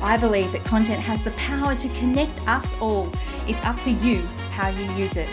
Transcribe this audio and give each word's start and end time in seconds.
I 0.00 0.16
believe 0.16 0.52
that 0.52 0.64
content 0.64 1.00
has 1.00 1.22
the 1.22 1.32
power 1.32 1.74
to 1.74 1.88
connect 2.00 2.46
us 2.46 2.78
all. 2.80 3.10
It's 3.46 3.62
up 3.64 3.80
to 3.82 3.90
you 3.90 4.22
how 4.52 4.68
you 4.68 4.84
use 4.92 5.16
it. 5.16 5.28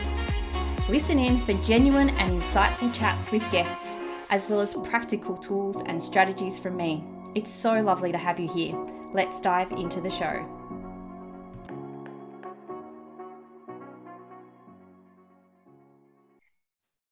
Listen 0.90 1.20
in 1.20 1.38
for 1.38 1.54
genuine 1.64 2.10
and 2.12 2.42
insightful 2.42 2.94
chats 2.94 3.32
with 3.32 3.50
guests, 3.52 4.00
as 4.30 4.48
well 4.50 4.62
as 4.62 4.74
practical 4.74 5.38
tools 5.38 5.84
and 5.86 6.02
strategies 6.02 6.58
from 6.58 6.78
me. 6.78 7.04
It's 7.36 7.52
so 7.52 7.82
lovely 7.82 8.12
to 8.12 8.18
have 8.18 8.40
you 8.40 8.48
here. 8.48 8.76
Let's 9.14 9.40
dive 9.40 9.72
into 9.72 10.02
the 10.02 10.10
show. 10.10 10.46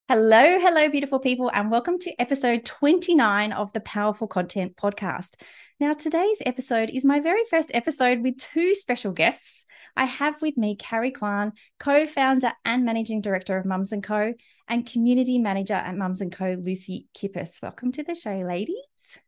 Hello, 0.06 0.58
hello, 0.60 0.90
beautiful 0.90 1.18
people, 1.18 1.50
and 1.54 1.70
welcome 1.70 1.98
to 2.00 2.20
episode 2.20 2.66
29 2.66 3.52
of 3.52 3.72
the 3.72 3.80
Powerful 3.80 4.26
Content 4.28 4.76
Podcast. 4.76 5.40
Now, 5.80 5.94
today's 5.94 6.42
episode 6.44 6.90
is 6.90 7.06
my 7.06 7.20
very 7.20 7.42
first 7.48 7.70
episode 7.72 8.20
with 8.20 8.36
two 8.36 8.74
special 8.74 9.12
guests. 9.12 9.64
I 9.96 10.04
have 10.04 10.42
with 10.42 10.58
me 10.58 10.76
Carrie 10.76 11.10
Kwan, 11.10 11.52
co-founder 11.80 12.52
and 12.66 12.84
managing 12.84 13.22
director 13.22 13.56
of 13.56 13.64
Mums 13.64 13.94
& 13.98 14.02
Co, 14.02 14.34
and 14.68 14.86
community 14.86 15.38
manager 15.38 15.72
at 15.72 15.96
Mums 15.96 16.22
& 16.28 16.32
Co, 16.32 16.58
Lucy 16.60 17.08
Kippist. 17.16 17.62
Welcome 17.62 17.90
to 17.92 18.02
the 18.02 18.14
show, 18.14 18.36
ladies. 18.46 19.20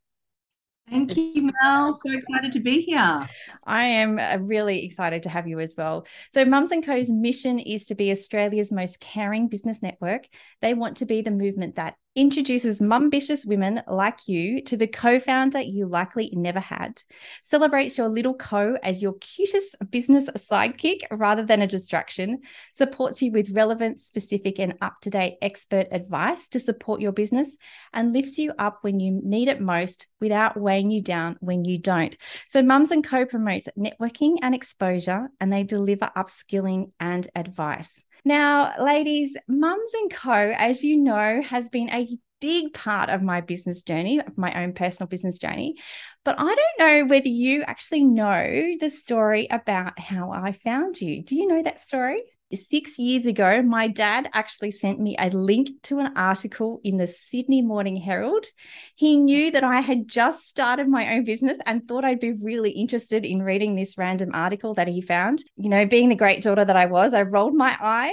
Thank 0.88 1.16
you, 1.16 1.50
Mel. 1.62 1.92
So 1.94 2.12
excited 2.12 2.52
to 2.52 2.60
be 2.60 2.80
here. 2.80 3.28
I 3.64 3.84
am 3.84 4.18
uh, 4.18 4.38
really 4.40 4.84
excited 4.84 5.24
to 5.24 5.28
have 5.28 5.48
you 5.48 5.58
as 5.58 5.74
well. 5.76 6.06
So, 6.32 6.44
Mums 6.44 6.70
and 6.70 6.84
Co.'s 6.84 7.10
mission 7.10 7.58
is 7.58 7.86
to 7.86 7.96
be 7.96 8.12
Australia's 8.12 8.70
most 8.70 9.00
caring 9.00 9.48
business 9.48 9.82
network. 9.82 10.28
They 10.62 10.74
want 10.74 10.98
to 10.98 11.06
be 11.06 11.22
the 11.22 11.32
movement 11.32 11.74
that 11.74 11.96
introduces 12.16 12.80
mumbitious 12.80 13.44
women 13.44 13.82
like 13.86 14.26
you 14.26 14.62
to 14.62 14.76
the 14.76 14.86
co 14.86 15.20
founder 15.20 15.60
you 15.60 15.86
likely 15.86 16.32
never 16.32 16.58
had, 16.58 17.02
celebrates 17.44 17.98
your 17.98 18.08
little 18.08 18.34
co 18.34 18.76
as 18.82 19.02
your 19.02 19.12
cutest 19.14 19.76
business 19.90 20.28
sidekick 20.30 21.00
rather 21.10 21.44
than 21.44 21.62
a 21.62 21.66
distraction, 21.66 22.40
supports 22.72 23.20
you 23.20 23.30
with 23.30 23.50
relevant, 23.50 24.00
specific, 24.00 24.58
and 24.58 24.74
up 24.80 24.94
to 25.02 25.10
date 25.10 25.36
expert 25.42 25.86
advice 25.92 26.48
to 26.48 26.58
support 26.58 27.00
your 27.00 27.12
business, 27.12 27.58
and 27.92 28.14
lifts 28.14 28.38
you 28.38 28.52
up 28.58 28.78
when 28.80 28.98
you 28.98 29.20
need 29.22 29.48
it 29.48 29.60
most 29.60 30.08
without 30.20 30.58
weighing 30.58 30.90
you 30.90 31.02
down 31.02 31.36
when 31.40 31.64
you 31.64 31.78
don't. 31.78 32.16
So, 32.48 32.62
Mums 32.62 32.90
and 32.90 33.06
Co 33.06 33.26
promotes 33.26 33.68
networking 33.78 34.38
and 34.40 34.54
exposure, 34.54 35.28
and 35.38 35.52
they 35.52 35.64
deliver 35.64 36.10
upskilling 36.16 36.92
and 36.98 37.28
advice. 37.34 38.04
Now, 38.26 38.74
ladies, 38.82 39.36
Mums 39.46 39.94
and 39.94 40.12
Co, 40.12 40.32
as 40.32 40.82
you 40.82 40.96
know, 40.96 41.40
has 41.42 41.68
been 41.68 41.90
a 41.90 42.04
big 42.40 42.72
part 42.74 43.08
of 43.08 43.22
my 43.22 43.40
business 43.40 43.82
journey, 43.82 44.20
of 44.20 44.36
my 44.36 44.62
own 44.62 44.72
personal 44.72 45.08
business 45.08 45.38
journey. 45.38 45.76
But 46.24 46.36
I 46.38 46.44
don't 46.44 46.78
know 46.78 47.06
whether 47.06 47.28
you 47.28 47.62
actually 47.62 48.04
know 48.04 48.76
the 48.80 48.90
story 48.90 49.46
about 49.50 49.98
how 49.98 50.30
I 50.30 50.52
found 50.52 51.00
you. 51.00 51.22
Do 51.22 51.36
you 51.36 51.46
know 51.46 51.62
that 51.62 51.80
story? 51.80 52.22
Six 52.54 52.96
years 52.96 53.26
ago, 53.26 53.60
my 53.60 53.88
dad 53.88 54.30
actually 54.32 54.70
sent 54.70 55.00
me 55.00 55.16
a 55.18 55.30
link 55.30 55.82
to 55.82 55.98
an 55.98 56.12
article 56.16 56.80
in 56.84 56.96
the 56.96 57.08
Sydney 57.08 57.60
Morning 57.60 57.96
Herald. 57.96 58.46
He 58.94 59.16
knew 59.16 59.50
that 59.50 59.64
I 59.64 59.80
had 59.80 60.06
just 60.06 60.48
started 60.48 60.86
my 60.86 61.12
own 61.16 61.24
business 61.24 61.58
and 61.66 61.88
thought 61.88 62.04
I'd 62.04 62.20
be 62.20 62.30
really 62.30 62.70
interested 62.70 63.24
in 63.24 63.42
reading 63.42 63.74
this 63.74 63.98
random 63.98 64.30
article 64.32 64.74
that 64.74 64.86
he 64.86 65.00
found. 65.00 65.42
You 65.56 65.68
know, 65.68 65.86
being 65.86 66.08
the 66.08 66.14
great 66.14 66.40
daughter 66.40 66.64
that 66.64 66.76
I 66.76 66.86
was, 66.86 67.14
I 67.14 67.22
rolled 67.22 67.56
my 67.56 67.76
eyes, 67.80 68.12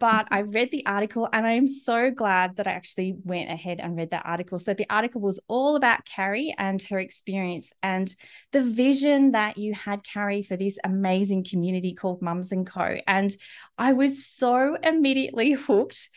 but 0.00 0.26
I 0.30 0.40
read 0.40 0.70
the 0.70 0.86
article 0.86 1.28
and 1.30 1.46
I 1.46 1.52
am 1.52 1.68
so 1.68 2.10
glad 2.10 2.56
that 2.56 2.66
I 2.66 2.72
actually 2.72 3.14
went 3.24 3.50
ahead 3.50 3.80
and 3.80 3.94
read 3.94 4.12
that 4.12 4.24
article. 4.24 4.58
So 4.58 4.72
the 4.72 4.86
article 4.88 5.20
was 5.20 5.38
all 5.48 5.76
about 5.76 6.06
Carrie 6.06 6.54
and 6.56 6.80
her 6.84 6.98
experience 6.98 7.74
and 7.82 8.14
the 8.52 8.62
vision 8.62 9.32
that 9.32 9.58
you 9.58 9.74
had, 9.74 10.02
Carrie, 10.02 10.42
for 10.42 10.56
this 10.56 10.78
amazing 10.82 11.44
community 11.44 11.92
called 11.92 12.22
Mums 12.22 12.52
and 12.52 12.66
Co. 12.66 12.96
And 13.06 13.36
I 13.78 13.92
was 13.92 14.26
so 14.26 14.76
immediately 14.76 15.52
hooked 15.52 16.08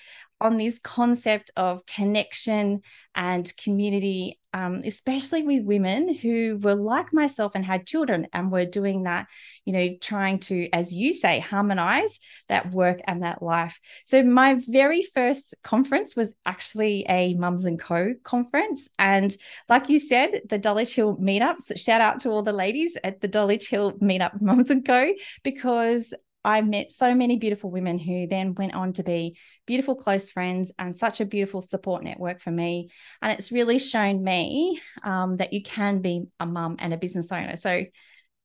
on 0.42 0.58
this 0.58 0.80
concept 0.80 1.52
of 1.58 1.86
connection 1.86 2.82
and 3.14 3.52
community, 3.58 4.40
um, 4.54 4.82
especially 4.86 5.44
with 5.44 5.66
women 5.66 6.14
who 6.16 6.58
were 6.62 6.76
like 6.76 7.12
myself 7.12 7.52
and 7.56 7.66
had 7.66 7.86
children 7.86 8.28
and 8.32 8.50
were 8.50 8.66
doing 8.66 9.04
that, 9.04 9.28
you 9.66 9.74
know, 9.74 9.96
trying 10.00 10.40
to, 10.40 10.70
as 10.72 10.94
you 10.94 11.14
say, 11.14 11.40
harmonize 11.40 12.20
that 12.48 12.72
work 12.72 13.02
and 13.06 13.24
that 13.24 13.44
life. 13.44 13.80
So, 14.06 14.24
my 14.24 14.62
very 14.66 15.04
first 15.04 15.56
conference 15.64 16.16
was 16.16 16.34
actually 16.46 17.06
a 17.10 17.34
Mums 17.34 17.66
and 17.66 17.80
Co 17.80 18.14
conference. 18.24 18.88
And 18.98 19.36
like 19.68 19.90
you 19.90 20.00
said, 20.00 20.44
the 20.50 20.58
Dulwich 20.58 20.96
Hill 20.96 21.18
meetups, 21.18 21.78
shout 21.78 22.00
out 22.00 22.22
to 22.22 22.30
all 22.30 22.44
the 22.44 22.54
ladies 22.54 22.98
at 23.04 23.20
the 23.20 23.28
Dulwich 23.28 23.70
Hill 23.70 23.94
meetup, 24.00 24.42
Mums 24.42 24.72
and 24.72 24.86
Co, 24.86 25.14
because 25.44 26.14
I 26.44 26.62
met 26.62 26.92
so 26.92 27.14
many 27.14 27.38
beautiful 27.38 27.70
women 27.70 27.98
who 27.98 28.28
then 28.28 28.56
went 28.56 28.74
on 28.74 28.94
to 28.94 29.04
be 29.04 29.38
beautiful 29.66 29.96
close 29.96 30.32
friends 30.32 30.72
and 30.80 30.96
such 30.96 31.20
a 31.20 31.26
beautiful 31.26 31.62
support 31.62 32.04
network 32.04 32.40
for 32.40 32.52
me. 32.52 32.90
And 33.22 33.32
it's 33.34 33.52
really 33.52 33.78
shown 33.78 34.24
me 34.24 34.82
um, 35.04 35.38
that 35.38 35.52
you 35.52 35.62
can 35.62 36.02
be 36.02 36.26
a 36.40 36.46
mum 36.46 36.78
and 36.80 36.94
a 36.94 36.98
business 36.98 37.32
owner. 37.32 37.56
So, 37.58 37.84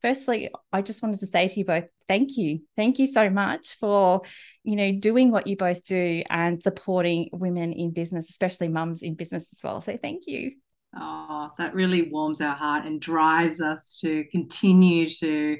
firstly, 0.02 0.50
I 0.72 0.82
just 0.82 1.02
wanted 1.02 1.20
to 1.20 1.26
say 1.26 1.46
to 1.46 1.58
you 1.58 1.64
both, 1.64 1.84
thank 2.08 2.36
you. 2.36 2.60
Thank 2.76 2.98
you 2.98 3.06
so 3.06 3.30
much 3.30 3.76
for, 3.78 4.22
you 4.64 4.74
know, 4.74 4.92
doing 4.92 5.30
what 5.30 5.46
you 5.46 5.56
both 5.56 5.84
do 5.84 6.22
and 6.28 6.60
supporting 6.60 7.28
women 7.32 7.72
in 7.72 7.92
business, 7.92 8.28
especially 8.28 8.68
mums 8.68 9.02
in 9.02 9.14
business 9.14 9.52
as 9.52 9.60
well. 9.62 9.80
So, 9.80 9.96
thank 9.96 10.26
you. 10.26 10.52
Oh, 10.96 11.50
that 11.58 11.74
really 11.74 12.10
warms 12.10 12.40
our 12.40 12.54
heart 12.54 12.86
and 12.86 13.00
drives 13.00 13.60
us 13.60 13.98
to 14.00 14.24
continue 14.30 15.10
to 15.10 15.58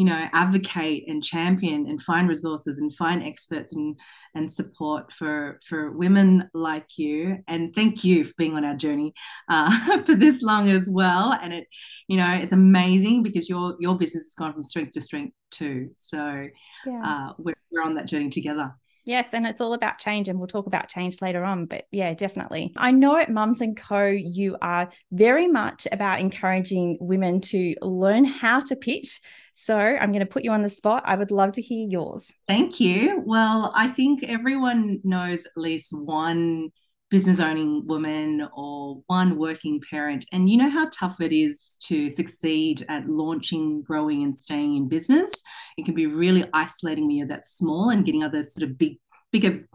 you 0.00 0.06
know 0.06 0.26
advocate 0.32 1.04
and 1.08 1.22
champion 1.22 1.86
and 1.86 2.02
find 2.02 2.26
resources 2.26 2.78
and 2.78 2.96
find 2.96 3.22
experts 3.22 3.74
and 3.74 4.00
and 4.34 4.50
support 4.50 5.12
for 5.12 5.60
for 5.68 5.90
women 5.92 6.48
like 6.54 6.96
you 6.96 7.36
and 7.46 7.74
thank 7.74 8.02
you 8.02 8.24
for 8.24 8.32
being 8.38 8.56
on 8.56 8.64
our 8.64 8.74
journey 8.74 9.12
uh, 9.50 10.02
for 10.06 10.14
this 10.14 10.40
long 10.40 10.70
as 10.70 10.88
well 10.90 11.38
and 11.42 11.52
it 11.52 11.66
you 12.08 12.16
know 12.16 12.32
it's 12.32 12.54
amazing 12.54 13.22
because 13.22 13.46
your 13.46 13.76
your 13.78 13.94
business 13.98 14.24
has 14.24 14.34
gone 14.38 14.54
from 14.54 14.62
strength 14.62 14.92
to 14.92 15.02
strength 15.02 15.34
too 15.50 15.90
so 15.98 16.46
yeah. 16.86 17.02
uh, 17.04 17.32
we're, 17.36 17.52
we're 17.70 17.82
on 17.82 17.94
that 17.94 18.08
journey 18.08 18.30
together 18.30 18.72
Yes, 19.06 19.32
and 19.32 19.46
it's 19.46 19.62
all 19.62 19.72
about 19.72 19.98
change, 19.98 20.28
and 20.28 20.38
we'll 20.38 20.46
talk 20.46 20.66
about 20.66 20.88
change 20.88 21.22
later 21.22 21.42
on. 21.42 21.64
But 21.64 21.86
yeah, 21.90 22.12
definitely. 22.12 22.72
I 22.76 22.90
know 22.90 23.16
at 23.16 23.30
Mums 23.30 23.62
and 23.62 23.74
Co, 23.76 24.06
you 24.06 24.58
are 24.60 24.90
very 25.10 25.48
much 25.48 25.88
about 25.90 26.20
encouraging 26.20 26.98
women 27.00 27.40
to 27.40 27.74
learn 27.80 28.26
how 28.26 28.60
to 28.60 28.76
pitch 28.76 29.20
so 29.62 29.76
I'm 29.76 30.10
going 30.10 30.20
to 30.20 30.26
put 30.26 30.42
you 30.42 30.52
on 30.52 30.62
the 30.62 30.70
spot. 30.70 31.02
I 31.04 31.16
would 31.16 31.30
love 31.30 31.52
to 31.52 31.60
hear 31.60 31.86
yours. 31.86 32.32
Thank 32.48 32.80
you. 32.80 33.22
Well, 33.26 33.72
I 33.76 33.88
think 33.88 34.22
everyone 34.22 35.00
knows 35.04 35.44
at 35.44 35.52
least 35.54 35.90
one 35.92 36.70
business 37.10 37.40
owning 37.40 37.86
woman 37.86 38.48
or 38.56 39.02
one 39.06 39.36
working 39.36 39.82
parent. 39.90 40.24
And 40.32 40.48
you 40.48 40.56
know 40.56 40.70
how 40.70 40.88
tough 40.88 41.20
it 41.20 41.30
is 41.30 41.76
to 41.88 42.10
succeed 42.10 42.86
at 42.88 43.06
launching, 43.06 43.82
growing, 43.82 44.24
and 44.24 44.34
staying 44.34 44.76
in 44.78 44.88
business. 44.88 45.30
It 45.76 45.84
can 45.84 45.94
be 45.94 46.06
really 46.06 46.46
isolating 46.54 47.06
when 47.06 47.16
you're 47.16 47.26
that 47.26 47.44
small 47.44 47.90
and 47.90 48.02
getting 48.02 48.22
other 48.22 48.42
sort 48.44 48.66
of 48.66 48.78
big, 48.78 48.98
bigger 49.30 49.68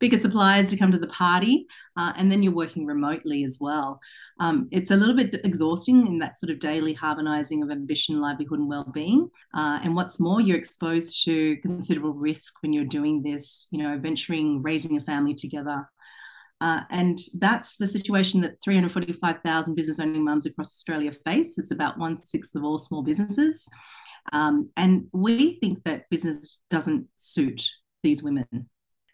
bigger 0.00 0.18
suppliers 0.18 0.70
to 0.70 0.76
come 0.76 0.90
to 0.90 0.98
the 0.98 1.06
party, 1.08 1.66
uh, 1.96 2.12
and 2.16 2.32
then 2.32 2.42
you're 2.42 2.52
working 2.52 2.86
remotely 2.86 3.44
as 3.44 3.58
well. 3.60 4.00
Um, 4.40 4.68
it's 4.72 4.90
a 4.90 4.96
little 4.96 5.14
bit 5.14 5.34
exhausting 5.44 6.06
in 6.06 6.18
that 6.18 6.38
sort 6.38 6.50
of 6.50 6.58
daily 6.58 6.94
harmonizing 6.94 7.62
of 7.62 7.70
ambition, 7.70 8.20
livelihood, 8.20 8.58
and 8.58 8.68
well-being. 8.68 9.28
Uh, 9.54 9.78
and 9.82 9.94
what's 9.94 10.18
more, 10.18 10.40
you're 10.40 10.56
exposed 10.56 11.24
to 11.26 11.56
considerable 11.58 12.14
risk 12.14 12.54
when 12.62 12.72
you're 12.72 12.84
doing 12.84 13.22
this. 13.22 13.68
You 13.70 13.82
know, 13.82 13.98
venturing, 13.98 14.62
raising 14.62 14.96
a 14.96 15.02
family 15.02 15.34
together. 15.34 15.88
Uh, 16.60 16.80
and 16.90 17.18
that's 17.38 17.76
the 17.76 17.88
situation 17.88 18.40
that 18.42 18.62
345,000 18.62 19.74
business 19.74 19.98
owning 19.98 20.24
mums 20.24 20.44
across 20.44 20.68
Australia 20.68 21.12
face. 21.24 21.56
It's 21.58 21.70
about 21.70 21.98
one 21.98 22.16
sixth 22.16 22.54
of 22.54 22.64
all 22.64 22.76
small 22.76 23.02
businesses. 23.02 23.68
Um, 24.32 24.70
and 24.76 25.06
we 25.12 25.58
think 25.60 25.84
that 25.84 26.10
business 26.10 26.60
doesn't 26.68 27.06
suit 27.14 27.66
these 28.02 28.22
women. 28.22 28.46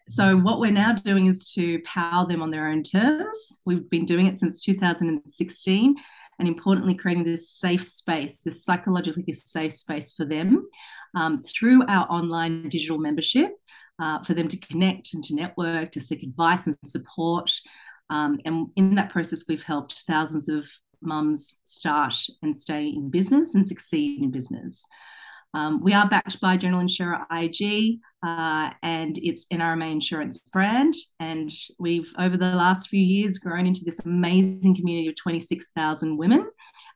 So, 0.09 0.37
what 0.37 0.59
we're 0.59 0.71
now 0.71 0.93
doing 0.93 1.27
is 1.27 1.51
to 1.53 1.79
power 1.81 2.25
them 2.25 2.41
on 2.41 2.49
their 2.49 2.69
own 2.69 2.81
terms. 2.81 3.57
We've 3.65 3.89
been 3.89 4.05
doing 4.05 4.27
it 4.27 4.39
since 4.39 4.61
2016. 4.61 5.95
and 6.39 6.47
importantly, 6.47 6.93
creating 6.93 7.25
this 7.25 7.49
safe 7.49 7.83
space, 7.83 8.37
this 8.37 8.63
psychologically 8.63 9.33
safe 9.33 9.73
space 9.73 10.13
for 10.13 10.23
them 10.23 10.67
um, 11.15 11.39
through 11.39 11.83
our 11.87 12.05
online 12.09 12.69
digital 12.69 12.99
membership 12.99 13.51
uh, 13.99 14.23
for 14.23 14.33
them 14.33 14.47
to 14.47 14.57
connect 14.57 15.13
and 15.13 15.23
to 15.25 15.35
network, 15.35 15.91
to 15.91 15.99
seek 15.99 16.23
advice 16.23 16.67
and 16.67 16.77
support. 16.85 17.51
Um, 18.09 18.39
and 18.45 18.67
in 18.75 18.95
that 18.95 19.09
process, 19.09 19.45
we've 19.49 19.63
helped 19.63 20.03
thousands 20.07 20.47
of 20.47 20.65
mums 21.01 21.55
start 21.63 22.15
and 22.41 22.57
stay 22.57 22.87
in 22.87 23.09
business 23.09 23.55
and 23.55 23.67
succeed 23.67 24.21
in 24.21 24.31
business. 24.31 24.85
Um, 25.53 25.81
we 25.81 25.93
are 25.93 26.07
backed 26.07 26.39
by 26.41 26.57
general 26.57 26.81
insurer 26.81 27.25
IAG 27.31 27.99
uh, 28.23 28.71
and 28.83 29.17
its 29.19 29.45
NRMA 29.47 29.91
insurance 29.91 30.39
brand. 30.39 30.93
And 31.19 31.51
we've, 31.79 32.13
over 32.19 32.37
the 32.37 32.55
last 32.55 32.89
few 32.89 33.01
years, 33.01 33.39
grown 33.39 33.65
into 33.65 33.85
this 33.85 33.99
amazing 34.05 34.75
community 34.75 35.07
of 35.07 35.15
26,000 35.15 36.17
women 36.17 36.49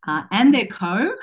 uh, 0.07 0.24
and 0.31 0.53
their 0.53 0.68
co. 0.68 1.13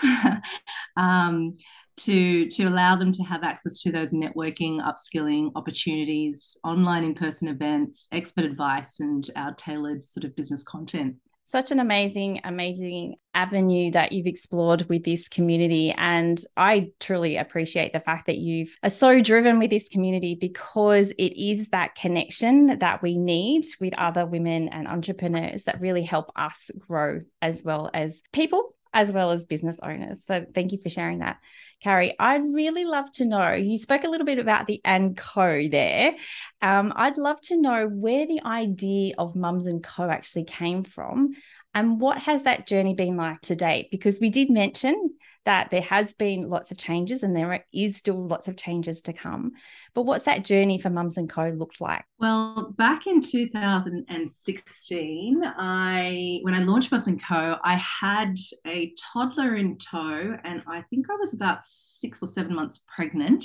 um, 0.96 1.56
to 1.98 2.48
to 2.48 2.64
allow 2.64 2.94
them 2.94 3.10
to 3.10 3.24
have 3.24 3.42
access 3.42 3.80
to 3.80 3.90
those 3.90 4.12
networking 4.12 4.80
upskilling 4.80 5.50
opportunities 5.56 6.56
online 6.62 7.02
in-person 7.02 7.48
events 7.48 8.06
expert 8.12 8.44
advice 8.44 9.00
and 9.00 9.30
our 9.34 9.52
tailored 9.54 10.04
sort 10.04 10.24
of 10.24 10.36
business 10.36 10.62
content 10.62 11.16
such 11.48 11.70
an 11.70 11.80
amazing 11.80 12.40
amazing 12.44 13.16
avenue 13.32 13.90
that 13.90 14.12
you've 14.12 14.26
explored 14.26 14.86
with 14.90 15.02
this 15.04 15.28
community. 15.28 15.94
And 15.96 16.38
i 16.56 16.90
truly 17.00 17.36
appreciate 17.36 17.94
the 17.94 18.00
fact 18.00 18.26
that 18.26 18.36
you've 18.36 18.76
are 18.82 18.90
so 18.90 19.22
driven 19.22 19.58
with 19.58 19.70
this 19.70 19.88
community 19.88 20.34
because 20.34 21.10
it 21.12 21.40
is 21.40 21.68
that 21.68 21.94
connection 21.94 22.78
that 22.78 23.00
we 23.02 23.16
need 23.16 23.64
with 23.80 23.94
other 23.96 24.26
women 24.26 24.68
and 24.68 24.86
entrepreneurs 24.86 25.64
that 25.64 25.80
really 25.80 26.02
help 26.02 26.30
us 26.36 26.70
grow 26.86 27.22
as 27.40 27.62
well 27.64 27.90
as 27.94 28.20
people 28.32 28.74
as 28.92 29.10
well 29.10 29.30
as 29.30 29.44
business 29.44 29.78
owners 29.82 30.24
so 30.24 30.44
thank 30.54 30.72
you 30.72 30.78
for 30.78 30.88
sharing 30.88 31.18
that 31.18 31.38
Carrie, 31.82 32.16
I'd 32.18 32.42
really 32.42 32.84
love 32.84 33.08
to 33.12 33.24
know. 33.24 33.52
You 33.52 33.78
spoke 33.78 34.02
a 34.02 34.08
little 34.08 34.26
bit 34.26 34.40
about 34.40 34.66
the 34.66 34.80
and 34.84 35.16
co 35.16 35.68
there. 35.68 36.16
Um, 36.60 36.92
I'd 36.96 37.16
love 37.16 37.40
to 37.42 37.60
know 37.60 37.86
where 37.86 38.26
the 38.26 38.40
idea 38.44 39.14
of 39.16 39.36
Mums 39.36 39.66
and 39.66 39.82
Co 39.82 40.10
actually 40.10 40.44
came 40.44 40.82
from, 40.82 41.34
and 41.74 42.00
what 42.00 42.18
has 42.18 42.42
that 42.44 42.66
journey 42.66 42.94
been 42.94 43.16
like 43.16 43.40
to 43.42 43.54
date? 43.54 43.88
Because 43.92 44.18
we 44.20 44.28
did 44.28 44.50
mention 44.50 45.10
that 45.44 45.70
there 45.70 45.82
has 45.82 46.12
been 46.12 46.48
lots 46.48 46.70
of 46.70 46.76
changes 46.76 47.22
and 47.22 47.34
there 47.34 47.64
is 47.72 47.96
still 47.96 48.26
lots 48.26 48.48
of 48.48 48.56
changes 48.56 49.00
to 49.02 49.12
come. 49.12 49.52
But 49.94 50.02
what's 50.02 50.24
that 50.24 50.44
journey 50.44 50.78
for 50.78 50.90
Mums 50.90 51.16
and 51.16 51.30
Co 51.30 51.48
looked 51.48 51.80
like? 51.80 52.04
Well, 52.18 52.74
back 52.76 53.06
in 53.06 53.22
2016, 53.22 55.42
I 55.44 56.40
when 56.42 56.54
I 56.54 56.60
launched 56.60 56.92
Mums 56.92 57.06
and 57.06 57.22
Co, 57.22 57.58
I 57.62 57.74
had 57.74 58.36
a 58.66 58.92
toddler 59.12 59.56
in 59.56 59.78
tow, 59.78 60.36
and 60.44 60.62
I 60.66 60.82
think 60.82 61.06
I 61.10 61.14
was 61.14 61.34
about 61.34 61.64
six 61.64 62.22
or 62.22 62.26
seven 62.26 62.54
months 62.54 62.84
pregnant. 62.94 63.44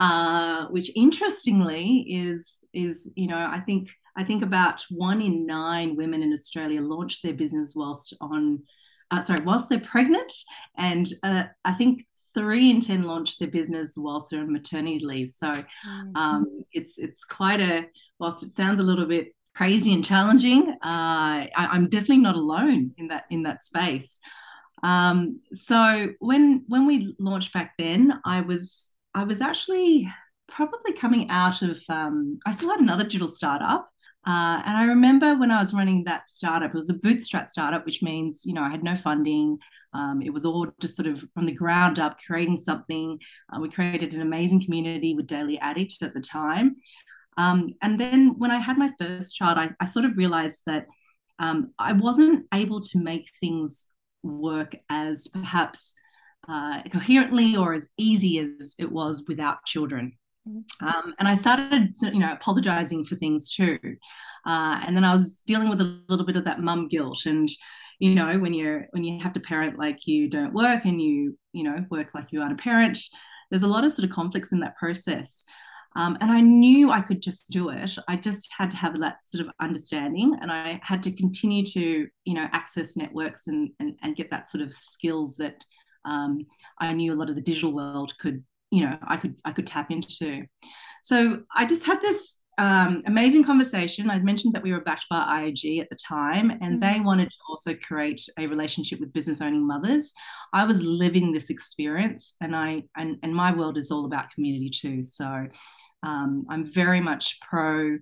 Uh, 0.00 0.66
which 0.68 0.90
interestingly 0.96 2.00
is 2.08 2.64
is 2.72 3.12
you 3.14 3.28
know 3.28 3.38
I 3.38 3.60
think 3.60 3.90
I 4.16 4.24
think 4.24 4.42
about 4.42 4.84
one 4.90 5.22
in 5.22 5.46
nine 5.46 5.94
women 5.94 6.24
in 6.24 6.32
Australia 6.32 6.82
launch 6.82 7.22
their 7.22 7.34
business 7.34 7.74
whilst 7.76 8.12
on 8.20 8.64
uh, 9.12 9.20
sorry, 9.20 9.42
whilst 9.42 9.68
they're 9.68 9.78
pregnant, 9.78 10.32
and 10.76 11.06
uh, 11.22 11.44
I 11.64 11.72
think 11.72 12.06
three 12.34 12.70
in 12.70 12.80
ten 12.80 13.02
launch 13.02 13.38
their 13.38 13.48
business 13.48 13.94
whilst 13.96 14.30
they're 14.30 14.40
on 14.40 14.52
maternity 14.52 14.98
leave. 15.04 15.30
So 15.30 15.52
mm-hmm. 15.52 16.16
um, 16.16 16.64
it's 16.72 16.98
it's 16.98 17.24
quite 17.24 17.60
a 17.60 17.86
whilst 18.18 18.42
it 18.42 18.52
sounds 18.52 18.80
a 18.80 18.84
little 18.84 19.06
bit 19.06 19.34
crazy 19.54 19.92
and 19.92 20.04
challenging, 20.04 20.70
uh, 20.82 21.46
I, 21.54 21.76
am 21.76 21.88
definitely 21.88 22.22
not 22.22 22.36
alone 22.36 22.92
in 22.96 23.08
that 23.08 23.24
in 23.30 23.42
that 23.42 23.62
space. 23.62 24.18
Um, 24.82 25.40
so 25.52 26.08
when 26.20 26.64
when 26.66 26.86
we 26.86 27.14
launched 27.18 27.52
back 27.52 27.74
then, 27.78 28.18
I 28.24 28.40
was 28.40 28.90
I 29.14 29.24
was 29.24 29.42
actually 29.42 30.10
probably 30.48 30.94
coming 30.94 31.28
out 31.30 31.60
of 31.62 31.82
um, 31.88 32.38
I 32.46 32.52
still 32.52 32.70
had 32.70 32.80
another 32.80 33.04
digital 33.04 33.28
startup 33.28 33.88
uh, 34.24 34.62
and 34.64 34.76
I 34.76 34.84
remember 34.84 35.36
when 35.36 35.50
I 35.50 35.58
was 35.58 35.74
running 35.74 36.04
that 36.04 36.28
startup, 36.28 36.70
it 36.70 36.76
was 36.76 36.90
a 36.90 36.98
bootstrap 36.98 37.48
startup, 37.48 37.84
which 37.84 38.02
means, 38.02 38.46
you 38.46 38.54
know, 38.54 38.62
I 38.62 38.70
had 38.70 38.84
no 38.84 38.96
funding. 38.96 39.58
Um, 39.94 40.22
it 40.22 40.32
was 40.32 40.44
all 40.44 40.68
just 40.80 40.94
sort 40.94 41.08
of 41.08 41.24
from 41.34 41.46
the 41.46 41.52
ground 41.52 41.98
up, 41.98 42.18
creating 42.24 42.58
something. 42.58 43.18
Uh, 43.52 43.60
we 43.60 43.68
created 43.68 44.14
an 44.14 44.20
amazing 44.22 44.64
community 44.64 45.14
with 45.14 45.26
Daily 45.26 45.58
Addict 45.58 46.02
at 46.02 46.14
the 46.14 46.20
time. 46.20 46.76
Um, 47.36 47.70
and 47.82 48.00
then 48.00 48.38
when 48.38 48.52
I 48.52 48.58
had 48.58 48.78
my 48.78 48.92
first 49.00 49.34
child, 49.34 49.58
I, 49.58 49.70
I 49.80 49.86
sort 49.86 50.04
of 50.04 50.16
realized 50.16 50.62
that 50.66 50.86
um, 51.40 51.72
I 51.78 51.92
wasn't 51.92 52.46
able 52.54 52.80
to 52.80 52.98
make 52.98 53.28
things 53.40 53.92
work 54.22 54.76
as 54.88 55.26
perhaps 55.28 55.94
uh, 56.48 56.82
coherently 56.90 57.56
or 57.56 57.74
as 57.74 57.88
easy 57.96 58.38
as 58.38 58.76
it 58.78 58.90
was 58.92 59.24
without 59.26 59.64
children. 59.64 60.12
Um, 60.46 61.14
and 61.18 61.28
I 61.28 61.34
started, 61.34 61.94
you 62.02 62.18
know, 62.18 62.32
apologizing 62.32 63.04
for 63.04 63.16
things 63.16 63.50
too. 63.52 63.78
Uh, 64.44 64.80
and 64.84 64.96
then 64.96 65.04
I 65.04 65.12
was 65.12 65.40
dealing 65.46 65.68
with 65.68 65.80
a 65.80 66.00
little 66.08 66.26
bit 66.26 66.36
of 66.36 66.44
that 66.44 66.60
mum 66.60 66.88
guilt. 66.88 67.26
And, 67.26 67.48
you 68.00 68.14
know, 68.14 68.38
when 68.38 68.52
you're 68.52 68.86
when 68.90 69.04
you 69.04 69.20
have 69.20 69.32
to 69.34 69.40
parent 69.40 69.78
like 69.78 70.06
you 70.06 70.28
don't 70.28 70.52
work 70.52 70.84
and 70.84 71.00
you, 71.00 71.38
you 71.52 71.62
know, 71.62 71.84
work 71.90 72.10
like 72.14 72.32
you 72.32 72.40
aren't 72.40 72.58
a 72.58 72.62
parent, 72.62 72.98
there's 73.50 73.62
a 73.62 73.68
lot 73.68 73.84
of 73.84 73.92
sort 73.92 74.08
of 74.08 74.14
conflicts 74.14 74.52
in 74.52 74.60
that 74.60 74.76
process. 74.76 75.44
Um, 75.94 76.16
and 76.20 76.30
I 76.30 76.40
knew 76.40 76.90
I 76.90 77.02
could 77.02 77.20
just 77.20 77.50
do 77.50 77.68
it. 77.68 77.94
I 78.08 78.16
just 78.16 78.48
had 78.56 78.70
to 78.70 78.78
have 78.78 78.96
that 78.96 79.24
sort 79.24 79.46
of 79.46 79.52
understanding, 79.60 80.34
and 80.40 80.50
I 80.50 80.80
had 80.82 81.02
to 81.02 81.12
continue 81.12 81.66
to, 81.66 82.08
you 82.24 82.34
know, 82.34 82.48
access 82.52 82.96
networks 82.96 83.46
and 83.46 83.70
and, 83.78 83.96
and 84.02 84.16
get 84.16 84.30
that 84.30 84.48
sort 84.48 84.62
of 84.62 84.72
skills 84.72 85.36
that 85.36 85.56
um, 86.04 86.46
I 86.78 86.92
knew 86.94 87.12
a 87.12 87.14
lot 87.14 87.28
of 87.28 87.36
the 87.36 87.42
digital 87.42 87.72
world 87.72 88.14
could 88.18 88.42
you 88.72 88.84
know 88.84 88.98
I 89.06 89.16
could 89.16 89.36
I 89.44 89.52
could 89.52 89.66
tap 89.66 89.90
into. 89.90 90.44
So 91.04 91.42
I 91.54 91.66
just 91.66 91.86
had 91.86 92.00
this 92.00 92.38
um, 92.58 93.02
amazing 93.06 93.44
conversation. 93.44 94.10
I 94.10 94.20
mentioned 94.20 94.54
that 94.54 94.62
we 94.62 94.72
were 94.72 94.80
backed 94.80 95.06
by 95.10 95.20
IAG 95.20 95.80
at 95.80 95.90
the 95.90 95.96
time, 95.96 96.50
and 96.50 96.80
mm-hmm. 96.80 96.80
they 96.80 97.00
wanted 97.00 97.28
to 97.28 97.36
also 97.48 97.74
create 97.74 98.26
a 98.38 98.46
relationship 98.46 98.98
with 98.98 99.12
business 99.12 99.40
owning 99.40 99.66
mothers. 99.66 100.12
I 100.52 100.64
was 100.64 100.82
living 100.82 101.32
this 101.32 101.50
experience, 101.50 102.34
and 102.40 102.56
I 102.56 102.82
and, 102.96 103.18
and 103.22 103.34
my 103.34 103.54
world 103.54 103.76
is 103.76 103.90
all 103.90 104.06
about 104.06 104.30
community 104.30 104.70
too. 104.70 105.04
So 105.04 105.46
um, 106.02 106.44
I'm 106.48 106.64
very 106.64 107.00
much 107.00 107.38
pro 107.48 107.98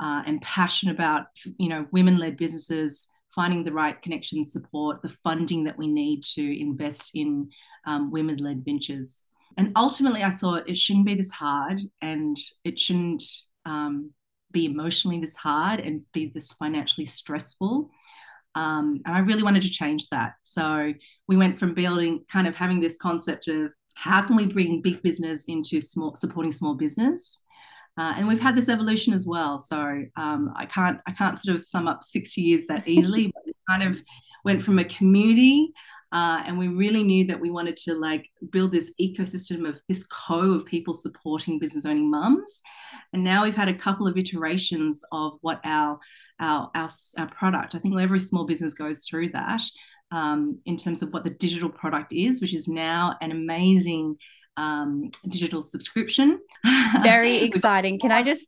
uh, 0.00 0.22
and 0.26 0.40
passionate 0.40 0.94
about 0.94 1.26
you 1.58 1.68
know 1.68 1.86
women 1.92 2.18
led 2.18 2.36
businesses 2.36 3.08
finding 3.34 3.64
the 3.64 3.72
right 3.72 4.00
connection 4.00 4.44
support, 4.44 5.02
the 5.02 5.16
funding 5.24 5.64
that 5.64 5.76
we 5.76 5.88
need 5.88 6.22
to 6.22 6.60
invest 6.60 7.10
in 7.14 7.50
um, 7.84 8.10
women 8.10 8.36
led 8.36 8.64
ventures 8.64 9.24
and 9.56 9.72
ultimately 9.76 10.22
i 10.22 10.30
thought 10.30 10.68
it 10.68 10.76
shouldn't 10.76 11.06
be 11.06 11.14
this 11.14 11.30
hard 11.30 11.80
and 12.02 12.36
it 12.64 12.78
shouldn't 12.78 13.22
um, 13.66 14.10
be 14.54 14.64
emotionally 14.64 15.18
this 15.18 15.36
hard 15.36 15.80
and 15.80 16.00
be 16.14 16.30
this 16.34 16.52
financially 16.54 17.04
stressful. 17.04 17.90
Um, 18.54 19.02
and 19.04 19.14
i 19.14 19.18
really 19.18 19.42
wanted 19.42 19.62
to 19.62 19.68
change 19.68 20.08
that. 20.08 20.34
So 20.42 20.94
we 21.28 21.36
went 21.36 21.58
from 21.58 21.74
building 21.74 22.24
kind 22.30 22.46
of 22.46 22.56
having 22.56 22.80
this 22.80 22.96
concept 22.96 23.48
of 23.48 23.72
how 23.96 24.22
can 24.22 24.36
we 24.36 24.46
bring 24.46 24.80
big 24.80 25.02
business 25.02 25.44
into 25.46 25.80
small 25.80 26.16
supporting 26.16 26.52
small 26.52 26.74
business? 26.74 27.40
Uh, 27.98 28.14
and 28.16 28.26
we've 28.26 28.40
had 28.40 28.56
this 28.56 28.68
evolution 28.68 29.12
as 29.12 29.26
well. 29.26 29.58
So 29.58 30.04
um, 30.16 30.52
i 30.56 30.64
can't 30.64 31.00
i 31.06 31.12
can't 31.12 31.38
sort 31.38 31.56
of 31.56 31.64
sum 31.64 31.88
up 31.88 32.04
60 32.04 32.40
years 32.40 32.66
that 32.66 32.86
easily 32.88 33.26
but 33.34 33.42
it 33.46 33.56
kind 33.68 33.82
of 33.82 34.02
went 34.44 34.62
from 34.62 34.78
a 34.78 34.84
community 34.84 35.72
uh, 36.14 36.40
and 36.46 36.56
we 36.56 36.68
really 36.68 37.02
knew 37.02 37.24
that 37.26 37.40
we 37.40 37.50
wanted 37.50 37.76
to 37.76 37.92
like 37.92 38.30
build 38.50 38.70
this 38.70 38.94
ecosystem 39.00 39.68
of 39.68 39.80
this 39.88 40.06
co 40.06 40.52
of 40.52 40.64
people 40.64 40.94
supporting 40.94 41.58
business 41.58 41.84
owning 41.84 42.08
mums. 42.08 42.62
And 43.12 43.24
now 43.24 43.42
we've 43.42 43.56
had 43.56 43.68
a 43.68 43.74
couple 43.74 44.06
of 44.06 44.16
iterations 44.16 45.02
of 45.10 45.38
what 45.40 45.60
our 45.64 45.98
our, 46.40 46.70
our, 46.74 46.88
our 47.18 47.28
product. 47.28 47.74
I 47.74 47.78
think 47.78 48.00
every 48.00 48.20
small 48.20 48.44
business 48.44 48.74
goes 48.74 49.04
through 49.04 49.30
that 49.30 49.62
um, 50.12 50.58
in 50.66 50.76
terms 50.76 51.02
of 51.02 51.12
what 51.12 51.24
the 51.24 51.30
digital 51.30 51.68
product 51.68 52.12
is, 52.12 52.40
which 52.40 52.54
is 52.54 52.68
now 52.68 53.16
an 53.20 53.32
amazing 53.32 54.16
um, 54.56 55.10
digital 55.28 55.64
subscription. 55.64 56.38
Very 57.02 57.38
exciting. 57.38 57.98
Can 57.98 58.12
I 58.12 58.22
just 58.22 58.46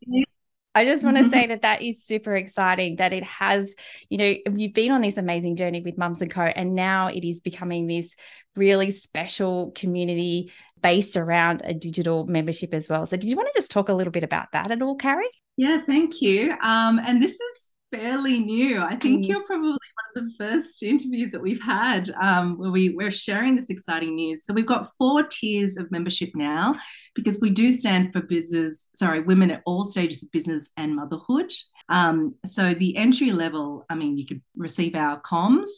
I 0.77 0.85
just 0.85 1.05
want 1.05 1.17
to 1.17 1.23
mm-hmm. 1.23 1.33
say 1.33 1.47
that 1.47 1.63
that 1.63 1.81
is 1.81 2.05
super 2.05 2.37
exciting 2.37 2.97
that 2.97 3.15
it 3.15 3.25
has, 3.25 3.75
you 4.11 4.19
know, 4.19 4.35
you've 4.55 4.75
been 4.75 4.93
on 4.93 5.01
this 5.01 5.17
amazing 5.17 5.57
journey 5.57 5.81
with 5.81 5.97
Mums 5.97 6.21
and 6.21 6.31
Co. 6.31 6.43
And 6.43 6.75
now 6.75 7.07
it 7.07 7.27
is 7.27 7.41
becoming 7.41 7.87
this 7.87 8.15
really 8.57 8.91
special 8.91 9.73
community 9.75 10.53
based 10.83 11.17
around 11.17 11.63
a 11.65 11.73
digital 11.73 12.27
membership 12.27 12.75
as 12.75 12.91
well. 12.91 13.07
So, 13.07 13.17
did 13.17 13.31
you 13.31 13.37
want 13.37 13.49
to 13.55 13.59
just 13.59 13.71
talk 13.71 13.89
a 13.89 13.95
little 13.95 14.11
bit 14.11 14.23
about 14.23 14.53
that 14.53 14.71
at 14.71 14.83
all, 14.83 14.97
Carrie? 14.97 15.31
Yeah, 15.57 15.81
thank 15.81 16.21
you. 16.21 16.53
Um, 16.61 17.01
and 17.03 17.23
this 17.23 17.41
is 17.41 17.71
fairly 17.97 18.41
new. 18.41 18.81
I 18.81 18.97
think 18.97 19.25
mm. 19.25 19.29
you're 19.29 19.45
probably 19.45 19.71
one 19.71 19.79
of 20.15 20.15
the 20.15 20.33
first 20.39 20.83
interviews 20.83 21.31
that 21.33 21.43
we've 21.43 21.63
had 21.63 22.11
um, 22.21 22.59
where 22.59 22.71
we, 22.71 22.91
we're 22.91 23.11
sharing 23.11 23.57
this 23.57 23.71
exciting 23.71 24.15
news. 24.15 24.45
So 24.45 24.53
we've 24.53 24.67
got 24.67 24.91
four 24.99 25.23
tiers 25.25 25.77
of 25.77 25.91
membership 25.91 26.31
now 26.35 26.75
because 27.15 27.41
we 27.41 27.51
do 27.51 27.73
stand 27.73 28.13
for 28.13 28.21
business, 28.21 28.89
sorry, 28.95 29.21
women 29.21 29.51
at 29.51 29.63
all 29.67 29.85
stages 29.85 30.23
of 30.23 30.31
business 30.31 30.71
and 30.77 30.97
motherhood. 30.97 31.53
Um, 31.89 32.35
so 32.45 32.75
the 32.75 32.97
entry 32.97 33.33
level, 33.33 33.87
I 33.89 33.95
mean, 33.95 34.19
you 34.19 34.27
could 34.27 34.43
receive 34.57 34.95
our 34.95 35.21
comms 35.21 35.69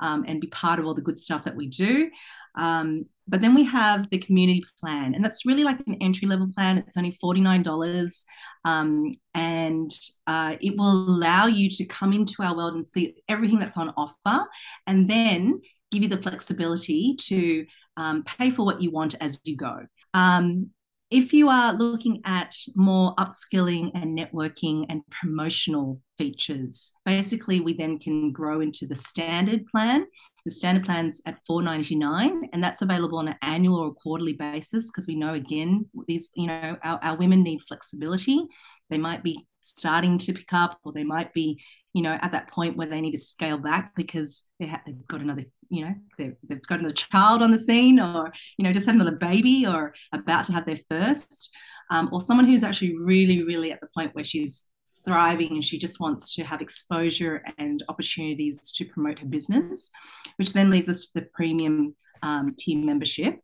um, 0.00 0.24
and 0.28 0.40
be 0.40 0.48
part 0.48 0.78
of 0.78 0.86
all 0.86 0.94
the 0.94 1.00
good 1.00 1.18
stuff 1.18 1.44
that 1.44 1.56
we 1.56 1.68
do. 1.68 2.10
Um, 2.54 3.06
but 3.26 3.40
then 3.40 3.54
we 3.54 3.64
have 3.64 4.08
the 4.10 4.18
community 4.18 4.64
plan, 4.80 5.14
and 5.14 5.24
that's 5.24 5.46
really 5.46 5.64
like 5.64 5.80
an 5.86 5.96
entry 6.00 6.28
level 6.28 6.48
plan. 6.54 6.78
It's 6.78 6.96
only 6.96 7.18
$49. 7.22 8.24
Um, 8.66 9.12
and 9.34 9.90
uh, 10.26 10.56
it 10.60 10.76
will 10.76 10.90
allow 10.90 11.46
you 11.46 11.68
to 11.70 11.84
come 11.84 12.12
into 12.12 12.42
our 12.42 12.56
world 12.56 12.74
and 12.74 12.86
see 12.86 13.14
everything 13.28 13.58
that's 13.58 13.76
on 13.76 13.92
offer, 13.96 14.46
and 14.86 15.08
then 15.08 15.60
give 15.90 16.02
you 16.02 16.08
the 16.08 16.22
flexibility 16.22 17.16
to 17.20 17.66
um, 17.96 18.24
pay 18.24 18.50
for 18.50 18.64
what 18.64 18.82
you 18.82 18.90
want 18.90 19.14
as 19.20 19.38
you 19.44 19.56
go. 19.56 19.86
Um, 20.12 20.70
if 21.10 21.32
you 21.32 21.48
are 21.48 21.72
looking 21.72 22.22
at 22.24 22.56
more 22.74 23.14
upskilling 23.16 23.90
and 23.94 24.18
networking 24.18 24.86
and 24.88 25.02
promotional 25.10 26.00
features, 26.18 26.90
basically 27.04 27.60
we 27.60 27.74
then 27.74 27.98
can 27.98 28.32
grow 28.32 28.60
into 28.60 28.86
the 28.86 28.96
standard 28.96 29.64
plan. 29.66 30.06
The 30.44 30.50
standard 30.50 30.84
plan's 30.84 31.22
at 31.26 31.38
$4.99, 31.48 32.48
and 32.52 32.62
that's 32.62 32.82
available 32.82 33.18
on 33.18 33.28
an 33.28 33.36
annual 33.42 33.78
or 33.78 33.94
quarterly 33.94 34.34
basis 34.34 34.90
because 34.90 35.06
we 35.06 35.16
know 35.16 35.34
again 35.34 35.86
these, 36.06 36.28
you 36.34 36.46
know, 36.46 36.76
our, 36.82 36.98
our 37.02 37.16
women 37.16 37.42
need 37.42 37.60
flexibility. 37.66 38.46
They 38.90 38.98
might 38.98 39.24
be 39.24 39.46
starting 39.60 40.18
to 40.18 40.32
pick 40.34 40.52
up, 40.52 40.78
or 40.84 40.92
they 40.92 41.04
might 41.04 41.32
be 41.32 41.60
you 41.94 42.02
know, 42.02 42.18
at 42.20 42.32
that 42.32 42.50
point 42.50 42.76
where 42.76 42.88
they 42.88 43.00
need 43.00 43.12
to 43.12 43.18
scale 43.18 43.56
back 43.56 43.92
because 43.94 44.48
they 44.58 44.66
have, 44.66 44.80
they've 44.84 45.06
got 45.06 45.20
another, 45.20 45.44
you 45.70 45.84
know, 45.84 45.94
they've, 46.18 46.34
they've 46.46 46.62
got 46.62 46.80
another 46.80 46.94
child 46.94 47.40
on 47.40 47.52
the 47.52 47.58
scene 47.58 48.00
or, 48.00 48.32
you 48.58 48.64
know, 48.64 48.72
just 48.72 48.86
had 48.86 48.96
another 48.96 49.16
baby 49.16 49.64
or 49.64 49.94
about 50.12 50.44
to 50.46 50.52
have 50.52 50.66
their 50.66 50.80
first, 50.90 51.50
um, 51.90 52.10
or 52.12 52.20
someone 52.20 52.46
who's 52.46 52.64
actually 52.64 52.96
really, 52.98 53.44
really 53.44 53.70
at 53.70 53.80
the 53.80 53.86
point 53.96 54.12
where 54.12 54.24
she's 54.24 54.66
thriving 55.04 55.52
and 55.52 55.64
she 55.64 55.78
just 55.78 56.00
wants 56.00 56.34
to 56.34 56.44
have 56.44 56.60
exposure 56.60 57.42
and 57.58 57.82
opportunities 57.88 58.72
to 58.72 58.84
promote 58.84 59.18
her 59.18 59.26
business, 59.26 59.90
which 60.36 60.52
then 60.52 60.70
leads 60.70 60.88
us 60.88 61.00
to 61.00 61.08
the 61.14 61.28
premium 61.34 61.94
um, 62.22 62.54
team 62.58 62.84
membership. 62.84 63.38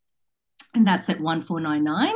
And 0.74 0.86
that's 0.86 1.08
at 1.08 1.20
1499. 1.20 2.14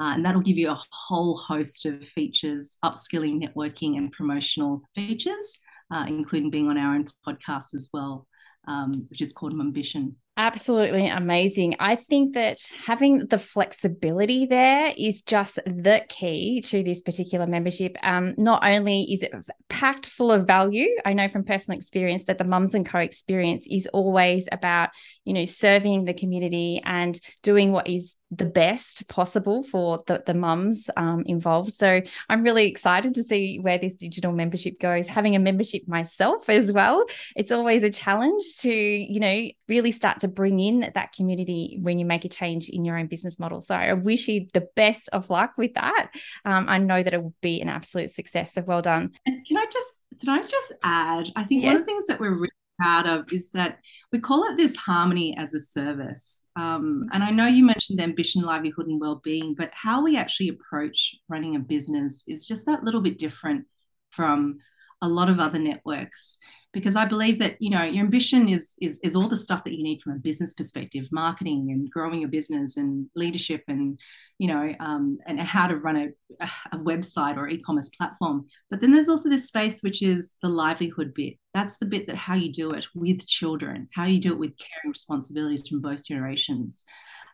Uh, 0.00 0.14
and 0.14 0.24
that'll 0.24 0.40
give 0.40 0.58
you 0.58 0.70
a 0.70 0.80
whole 0.90 1.36
host 1.36 1.86
of 1.86 2.04
features, 2.04 2.76
upskilling, 2.84 3.40
networking, 3.42 3.96
and 3.96 4.10
promotional 4.10 4.82
features 4.94 5.60
uh, 5.92 6.04
including 6.08 6.50
being 6.50 6.68
on 6.68 6.78
our 6.78 6.94
own 6.94 7.08
podcast 7.26 7.74
as 7.74 7.90
well, 7.92 8.26
um, 8.66 8.92
which 9.10 9.20
is 9.20 9.32
called 9.32 9.52
Mumbition. 9.52 10.16
Absolutely 10.38 11.08
amazing. 11.08 11.76
I 11.78 11.94
think 11.94 12.34
that 12.34 12.58
having 12.86 13.26
the 13.26 13.36
flexibility 13.36 14.46
there 14.46 14.94
is 14.96 15.20
just 15.20 15.56
the 15.66 16.02
key 16.08 16.62
to 16.62 16.82
this 16.82 17.02
particular 17.02 17.46
membership. 17.46 17.96
Um, 18.02 18.34
not 18.38 18.64
only 18.64 19.12
is 19.12 19.22
it 19.22 19.32
packed 19.68 20.08
full 20.08 20.32
of 20.32 20.46
value, 20.46 20.88
I 21.04 21.12
know 21.12 21.28
from 21.28 21.44
personal 21.44 21.76
experience 21.76 22.24
that 22.24 22.38
the 22.38 22.44
Mums 22.44 22.74
and 22.74 22.88
Co 22.88 23.00
experience 23.00 23.66
is 23.70 23.86
always 23.88 24.48
about, 24.50 24.88
you 25.26 25.34
know, 25.34 25.44
serving 25.44 26.06
the 26.06 26.14
community 26.14 26.80
and 26.82 27.20
doing 27.42 27.70
what 27.70 27.86
is 27.86 28.16
the 28.34 28.46
best 28.46 29.06
possible 29.08 29.62
for 29.62 30.02
the, 30.06 30.22
the 30.26 30.32
mums 30.32 30.88
um, 30.96 31.22
involved. 31.26 31.72
So 31.74 32.00
I'm 32.30 32.42
really 32.42 32.66
excited 32.66 33.14
to 33.14 33.22
see 33.22 33.58
where 33.58 33.76
this 33.76 33.92
digital 33.94 34.32
membership 34.32 34.80
goes. 34.80 35.06
Having 35.06 35.36
a 35.36 35.38
membership 35.38 35.86
myself 35.86 36.48
as 36.48 36.72
well, 36.72 37.04
it's 37.36 37.52
always 37.52 37.82
a 37.82 37.90
challenge 37.90 38.56
to, 38.60 38.72
you 38.72 39.20
know, 39.20 39.48
really 39.68 39.90
start 39.90 40.20
to 40.20 40.28
bring 40.28 40.60
in 40.60 40.90
that 40.94 41.12
community 41.12 41.78
when 41.82 41.98
you 41.98 42.06
make 42.06 42.24
a 42.24 42.28
change 42.28 42.70
in 42.70 42.86
your 42.86 42.98
own 42.98 43.06
business 43.06 43.38
model. 43.38 43.60
So 43.60 43.74
I 43.74 43.92
wish 43.92 44.28
you 44.28 44.46
the 44.54 44.66
best 44.76 45.10
of 45.12 45.28
luck 45.28 45.52
with 45.58 45.74
that. 45.74 46.10
Um, 46.46 46.68
I 46.68 46.78
know 46.78 47.02
that 47.02 47.12
it 47.12 47.22
will 47.22 47.34
be 47.42 47.60
an 47.60 47.68
absolute 47.68 48.10
success. 48.10 48.54
So 48.54 48.62
well 48.62 48.82
done. 48.82 49.12
And 49.26 49.46
can 49.46 49.58
I 49.58 49.66
just, 49.70 49.94
can 50.20 50.30
I 50.30 50.42
just 50.46 50.72
add? 50.82 51.30
I 51.36 51.44
think 51.44 51.62
yes. 51.62 51.68
one 51.68 51.76
of 51.76 51.82
the 51.82 51.86
things 51.86 52.06
that 52.06 52.18
we're 52.18 52.34
really 52.34 52.48
proud 52.82 53.06
of 53.06 53.32
is 53.32 53.50
that 53.50 53.78
we 54.10 54.18
call 54.18 54.44
it 54.44 54.56
this 54.56 54.76
harmony 54.76 55.36
as 55.38 55.54
a 55.54 55.60
service. 55.60 56.48
Um, 56.56 57.08
and 57.12 57.22
I 57.22 57.30
know 57.30 57.46
you 57.46 57.64
mentioned 57.64 57.98
the 57.98 58.04
ambition, 58.04 58.42
livelihood, 58.42 58.88
and 58.88 59.00
well-being, 59.00 59.54
but 59.54 59.70
how 59.72 60.02
we 60.02 60.16
actually 60.16 60.48
approach 60.48 61.14
running 61.28 61.56
a 61.56 61.60
business 61.60 62.24
is 62.26 62.46
just 62.46 62.66
that 62.66 62.84
little 62.84 63.00
bit 63.00 63.18
different 63.18 63.66
from 64.10 64.58
a 65.00 65.08
lot 65.08 65.30
of 65.30 65.40
other 65.40 65.58
networks 65.58 66.38
because 66.72 66.96
I 66.96 67.04
believe 67.04 67.38
that 67.40 67.56
you 67.60 67.70
know 67.70 67.82
your 67.82 68.04
ambition 68.04 68.48
is 68.48 68.74
is 68.80 68.98
is 69.02 69.14
all 69.14 69.28
the 69.28 69.36
stuff 69.36 69.64
that 69.64 69.74
you 69.74 69.82
need 69.82 70.02
from 70.02 70.14
a 70.14 70.18
business 70.18 70.54
perspective, 70.54 71.06
marketing 71.12 71.70
and 71.70 71.90
growing 71.90 72.20
your 72.20 72.30
business 72.30 72.76
and 72.76 73.06
leadership 73.14 73.62
and 73.68 73.98
you 74.38 74.48
know 74.48 74.74
um, 74.80 75.18
and 75.26 75.38
how 75.40 75.66
to 75.66 75.76
run 75.76 75.96
a, 75.96 76.46
a 76.72 76.78
website 76.78 77.36
or 77.36 77.48
e-commerce 77.48 77.90
platform. 77.90 78.46
But 78.70 78.80
then 78.80 78.92
there's 78.92 79.08
also 79.08 79.28
this 79.28 79.46
space 79.46 79.82
which 79.82 80.02
is 80.02 80.36
the 80.42 80.48
livelihood 80.48 81.12
bit. 81.14 81.34
That's 81.54 81.78
the 81.78 81.86
bit 81.86 82.06
that 82.06 82.16
how 82.16 82.34
you 82.34 82.50
do 82.50 82.72
it 82.72 82.86
with 82.94 83.26
children, 83.26 83.88
how 83.94 84.04
you 84.04 84.20
do 84.20 84.32
it 84.32 84.38
with 84.38 84.56
caring 84.58 84.92
responsibilities 84.92 85.68
from 85.68 85.80
both 85.80 86.06
generations. 86.06 86.84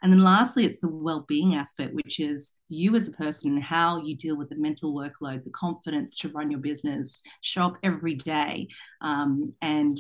And 0.02 0.12
then 0.12 0.22
lastly, 0.22 0.64
it's 0.64 0.80
the 0.80 0.88
well-being 0.88 1.54
aspect, 1.54 1.94
which 1.94 2.20
is 2.20 2.54
you 2.68 2.94
as 2.94 3.08
a 3.08 3.12
person 3.12 3.52
and 3.52 3.62
how 3.62 4.00
you 4.02 4.16
deal 4.16 4.36
with 4.36 4.48
the 4.48 4.56
mental 4.56 4.94
workload, 4.94 5.44
the 5.44 5.50
confidence 5.50 6.18
to 6.18 6.28
run 6.28 6.50
your 6.50 6.60
business, 6.60 7.22
show 7.40 7.62
up 7.62 7.76
every 7.82 8.14
day, 8.14 8.68
um, 9.00 9.52
and 9.60 9.98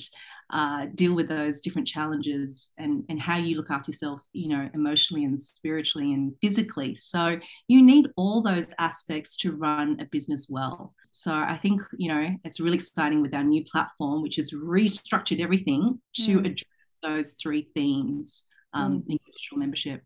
uh, 0.50 0.86
deal 0.94 1.14
with 1.14 1.28
those 1.28 1.60
different 1.60 1.86
challenges 1.86 2.70
and, 2.78 3.04
and 3.08 3.20
how 3.20 3.36
you 3.36 3.56
look 3.56 3.70
after 3.70 3.90
yourself, 3.90 4.22
you 4.32 4.48
know, 4.48 4.68
emotionally 4.72 5.24
and 5.24 5.38
spiritually 5.38 6.14
and 6.14 6.32
physically. 6.40 6.94
So 6.96 7.38
you 7.66 7.82
need 7.82 8.06
all 8.16 8.40
those 8.40 8.72
aspects 8.78 9.36
to 9.38 9.52
run 9.52 10.00
a 10.00 10.06
business 10.06 10.46
well. 10.48 10.94
So 11.10 11.34
I 11.34 11.56
think, 11.56 11.82
you 11.98 12.08
know, 12.08 12.30
it's 12.44 12.60
really 12.60 12.76
exciting 12.76 13.20
with 13.20 13.34
our 13.34 13.44
new 13.44 13.64
platform, 13.64 14.22
which 14.22 14.36
has 14.36 14.52
restructured 14.52 15.40
everything 15.40 16.00
to 16.14 16.38
mm. 16.38 16.46
address 16.46 16.64
those 17.02 17.34
three 17.34 17.68
themes 17.74 18.44
um, 18.72 19.02
mm. 19.02 19.06
digital 19.06 19.58
membership. 19.58 20.02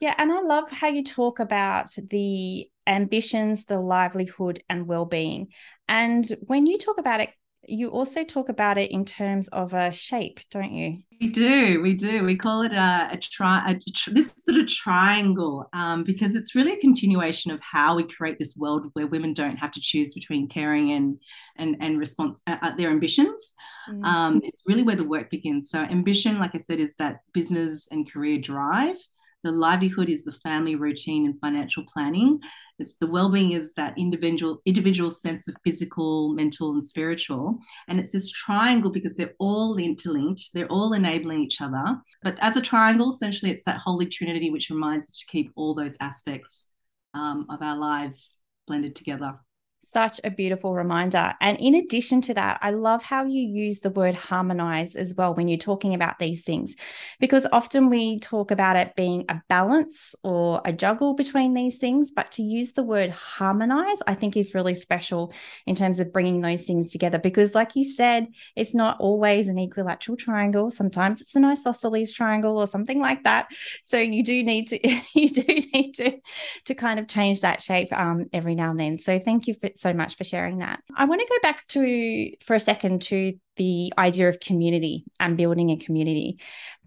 Yeah, 0.00 0.14
and 0.16 0.30
I 0.30 0.40
love 0.42 0.70
how 0.70 0.88
you 0.88 1.02
talk 1.02 1.40
about 1.40 1.90
the 2.10 2.68
ambitions, 2.86 3.64
the 3.64 3.80
livelihood, 3.80 4.62
and 4.68 4.86
well-being. 4.86 5.48
And 5.88 6.26
when 6.42 6.66
you 6.66 6.78
talk 6.78 6.98
about 6.98 7.20
it, 7.20 7.30
you 7.66 7.88
also 7.90 8.24
talk 8.24 8.48
about 8.48 8.78
it 8.78 8.90
in 8.90 9.04
terms 9.04 9.48
of 9.48 9.74
a 9.74 9.92
shape, 9.92 10.40
don't 10.50 10.72
you? 10.72 10.98
We 11.20 11.28
do, 11.28 11.82
we 11.82 11.94
do. 11.94 12.24
We 12.24 12.36
call 12.36 12.62
it 12.62 12.72
a, 12.72 13.08
a 13.12 13.16
try, 13.16 13.62
a, 13.68 14.12
this 14.12 14.32
sort 14.36 14.58
of 14.58 14.68
triangle, 14.68 15.68
um, 15.72 16.04
because 16.04 16.34
it's 16.34 16.54
really 16.54 16.72
a 16.72 16.80
continuation 16.80 17.50
of 17.50 17.60
how 17.60 17.96
we 17.96 18.04
create 18.04 18.38
this 18.38 18.56
world 18.56 18.86
where 18.92 19.06
women 19.06 19.34
don't 19.34 19.56
have 19.56 19.72
to 19.72 19.80
choose 19.80 20.14
between 20.14 20.48
caring 20.48 20.92
and 20.92 21.18
and 21.56 21.76
and 21.80 21.98
response 21.98 22.40
uh, 22.46 22.56
uh 22.62 22.76
their 22.76 22.90
ambitions. 22.90 23.54
Mm. 23.90 24.04
Um, 24.04 24.40
it's 24.44 24.62
really 24.66 24.84
where 24.84 24.96
the 24.96 25.04
work 25.04 25.28
begins. 25.30 25.70
So 25.70 25.80
ambition, 25.80 26.38
like 26.38 26.54
I 26.54 26.58
said, 26.58 26.78
is 26.78 26.94
that 26.96 27.20
business 27.32 27.88
and 27.90 28.10
career 28.10 28.38
drive. 28.38 28.96
The 29.44 29.52
livelihood 29.52 30.08
is 30.08 30.24
the 30.24 30.32
family 30.32 30.74
routine 30.74 31.24
and 31.24 31.38
financial 31.40 31.84
planning. 31.86 32.40
It's 32.78 32.94
the 32.94 33.06
well-being 33.06 33.52
is 33.52 33.72
that 33.74 33.94
individual 33.96 34.60
individual 34.66 35.10
sense 35.10 35.46
of 35.46 35.56
physical, 35.64 36.34
mental, 36.34 36.72
and 36.72 36.82
spiritual. 36.82 37.58
And 37.86 38.00
it's 38.00 38.12
this 38.12 38.30
triangle 38.30 38.90
because 38.90 39.16
they're 39.16 39.34
all 39.38 39.76
interlinked. 39.76 40.50
They're 40.54 40.66
all 40.66 40.92
enabling 40.92 41.42
each 41.42 41.60
other. 41.60 42.00
But 42.22 42.36
as 42.40 42.56
a 42.56 42.60
triangle, 42.60 43.12
essentially, 43.12 43.52
it's 43.52 43.64
that 43.64 43.78
holy 43.78 44.06
trinity 44.06 44.50
which 44.50 44.70
reminds 44.70 45.04
us 45.04 45.18
to 45.18 45.26
keep 45.26 45.52
all 45.54 45.74
those 45.74 45.96
aspects 46.00 46.70
um, 47.14 47.46
of 47.48 47.62
our 47.62 47.78
lives 47.78 48.38
blended 48.66 48.96
together. 48.96 49.38
Such 49.80 50.20
a 50.24 50.30
beautiful 50.30 50.74
reminder. 50.74 51.34
And 51.40 51.56
in 51.58 51.74
addition 51.76 52.20
to 52.22 52.34
that, 52.34 52.58
I 52.62 52.72
love 52.72 53.02
how 53.02 53.24
you 53.24 53.40
use 53.40 53.78
the 53.78 53.90
word 53.90 54.14
harmonize 54.14 54.96
as 54.96 55.14
well 55.14 55.34
when 55.34 55.46
you're 55.46 55.56
talking 55.56 55.94
about 55.94 56.18
these 56.18 56.42
things, 56.42 56.74
because 57.20 57.46
often 57.52 57.88
we 57.88 58.18
talk 58.18 58.50
about 58.50 58.76
it 58.76 58.96
being 58.96 59.24
a 59.28 59.40
balance 59.48 60.16
or 60.24 60.60
a 60.64 60.72
juggle 60.72 61.14
between 61.14 61.54
these 61.54 61.78
things. 61.78 62.10
But 62.10 62.32
to 62.32 62.42
use 62.42 62.72
the 62.72 62.82
word 62.82 63.10
harmonize, 63.10 64.02
I 64.06 64.14
think 64.14 64.36
is 64.36 64.52
really 64.52 64.74
special 64.74 65.32
in 65.64 65.76
terms 65.76 66.00
of 66.00 66.12
bringing 66.12 66.40
those 66.40 66.64
things 66.64 66.90
together. 66.90 67.18
Because, 67.18 67.54
like 67.54 67.76
you 67.76 67.84
said, 67.84 68.26
it's 68.56 68.74
not 68.74 68.98
always 69.00 69.46
an 69.48 69.58
equilateral 69.58 70.16
triangle. 70.16 70.72
Sometimes 70.72 71.22
it's 71.22 71.36
an 71.36 71.44
isosceles 71.44 72.12
triangle 72.12 72.58
or 72.58 72.66
something 72.66 73.00
like 73.00 73.22
that. 73.24 73.46
So 73.84 73.98
you 73.98 74.24
do 74.24 74.42
need 74.42 74.66
to, 74.66 74.88
you 75.14 75.28
do 75.28 75.44
need 75.46 75.92
to, 75.94 76.18
to 76.66 76.74
kind 76.74 76.98
of 76.98 77.06
change 77.06 77.40
that 77.40 77.62
shape 77.62 77.92
um, 77.92 78.26
every 78.32 78.56
now 78.56 78.72
and 78.72 78.80
then. 78.80 78.98
So 78.98 79.18
thank 79.20 79.46
you 79.46 79.54
for 79.54 79.67
so 79.76 79.92
much 79.92 80.16
for 80.16 80.24
sharing 80.24 80.58
that. 80.58 80.80
I 80.94 81.04
want 81.04 81.20
to 81.20 81.26
go 81.26 81.38
back 81.42 81.66
to, 81.68 82.30
for 82.44 82.54
a 82.54 82.60
second, 82.60 83.02
to 83.02 83.34
the 83.56 83.92
idea 83.98 84.28
of 84.28 84.40
community 84.40 85.04
and 85.18 85.36
building 85.36 85.70
a 85.70 85.76
community 85.76 86.38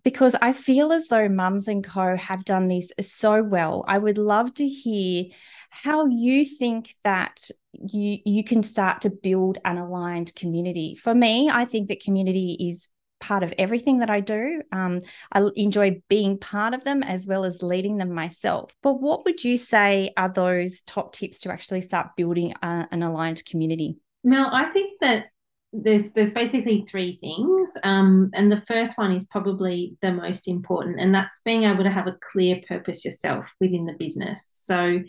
because 0.03 0.35
I 0.41 0.53
feel 0.53 0.91
as 0.91 1.07
though 1.07 1.29
Mums 1.29 1.67
and 1.67 1.83
Co 1.83 2.15
have 2.15 2.45
done 2.45 2.67
this 2.67 2.91
so 3.01 3.43
well. 3.43 3.83
I 3.87 3.97
would 3.97 4.17
love 4.17 4.53
to 4.55 4.67
hear 4.67 5.25
how 5.69 6.07
you 6.07 6.43
think 6.45 6.95
that 7.03 7.49
you 7.73 8.19
you 8.25 8.43
can 8.43 8.63
start 8.63 9.01
to 9.01 9.09
build 9.09 9.57
an 9.63 9.77
aligned 9.77 10.35
community. 10.35 10.95
For 10.95 11.15
me, 11.15 11.49
I 11.49 11.65
think 11.65 11.87
that 11.87 12.03
community 12.03 12.57
is 12.59 12.89
part 13.21 13.43
of 13.43 13.53
everything 13.57 13.99
that 13.99 14.09
I 14.09 14.19
do. 14.19 14.61
Um, 14.73 14.99
I 15.31 15.47
enjoy 15.55 16.01
being 16.09 16.37
part 16.37 16.73
of 16.73 16.83
them 16.83 17.03
as 17.03 17.25
well 17.25 17.45
as 17.45 17.63
leading 17.63 17.97
them 17.97 18.11
myself. 18.11 18.71
But 18.83 18.95
what 18.95 19.23
would 19.23 19.43
you 19.43 19.55
say 19.55 20.11
are 20.17 20.27
those 20.27 20.81
top 20.81 21.13
tips 21.13 21.39
to 21.39 21.51
actually 21.51 21.81
start 21.81 22.15
building 22.17 22.53
a, 22.61 22.87
an 22.91 23.03
aligned 23.03 23.45
community? 23.45 23.97
Mel, 24.23 24.49
I 24.51 24.65
think 24.65 24.99
that 24.99 25.27
there's 25.73 26.11
there's 26.11 26.31
basically 26.31 26.85
three 26.87 27.17
things, 27.21 27.71
um, 27.83 28.29
and 28.33 28.51
the 28.51 28.61
first 28.67 28.97
one 28.97 29.13
is 29.13 29.25
probably 29.25 29.95
the 30.01 30.11
most 30.11 30.47
important, 30.49 30.99
and 30.99 31.15
that's 31.15 31.41
being 31.45 31.63
able 31.63 31.83
to 31.83 31.89
have 31.89 32.07
a 32.07 32.17
clear 32.31 32.59
purpose 32.67 33.05
yourself 33.05 33.53
within 33.61 33.85
the 33.85 33.93
business. 33.93 34.47
So, 34.51 34.99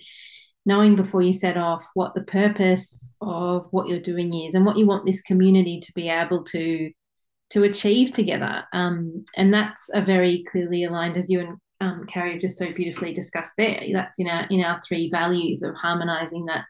knowing 0.65 0.95
before 0.95 1.21
you 1.21 1.33
set 1.33 1.57
off 1.57 1.85
what 1.95 2.15
the 2.15 2.23
purpose 2.23 3.13
of 3.21 3.67
what 3.73 3.89
you're 3.89 3.99
doing 3.99 4.33
is, 4.45 4.55
and 4.55 4.65
what 4.65 4.79
you 4.79 4.87
want 4.87 5.05
this 5.05 5.21
community 5.21 5.81
to 5.81 5.93
be 5.95 6.09
able 6.09 6.45
to 6.45 6.93
to 7.53 7.65
achieve 7.65 8.13
together, 8.13 8.65
um, 8.73 9.25
and 9.37 9.53
that's 9.53 9.89
a 9.95 10.03
very 10.03 10.45
clearly 10.51 10.85
aligned, 10.85 11.17
as 11.17 11.31
you 11.31 11.41
and 11.41 11.57
um, 11.81 12.07
Carrie 12.07 12.33
have 12.33 12.41
just 12.41 12.59
so 12.59 12.73
beautifully 12.73 13.13
discussed 13.13 13.55
there. 13.57 13.83
That's 13.93 14.19
in 14.19 14.29
our 14.29 14.47
in 14.51 14.65
our 14.65 14.81
three 14.87 15.11
values 15.11 15.63
of 15.63 15.75
harmonizing 15.75 16.47
that 16.47 16.65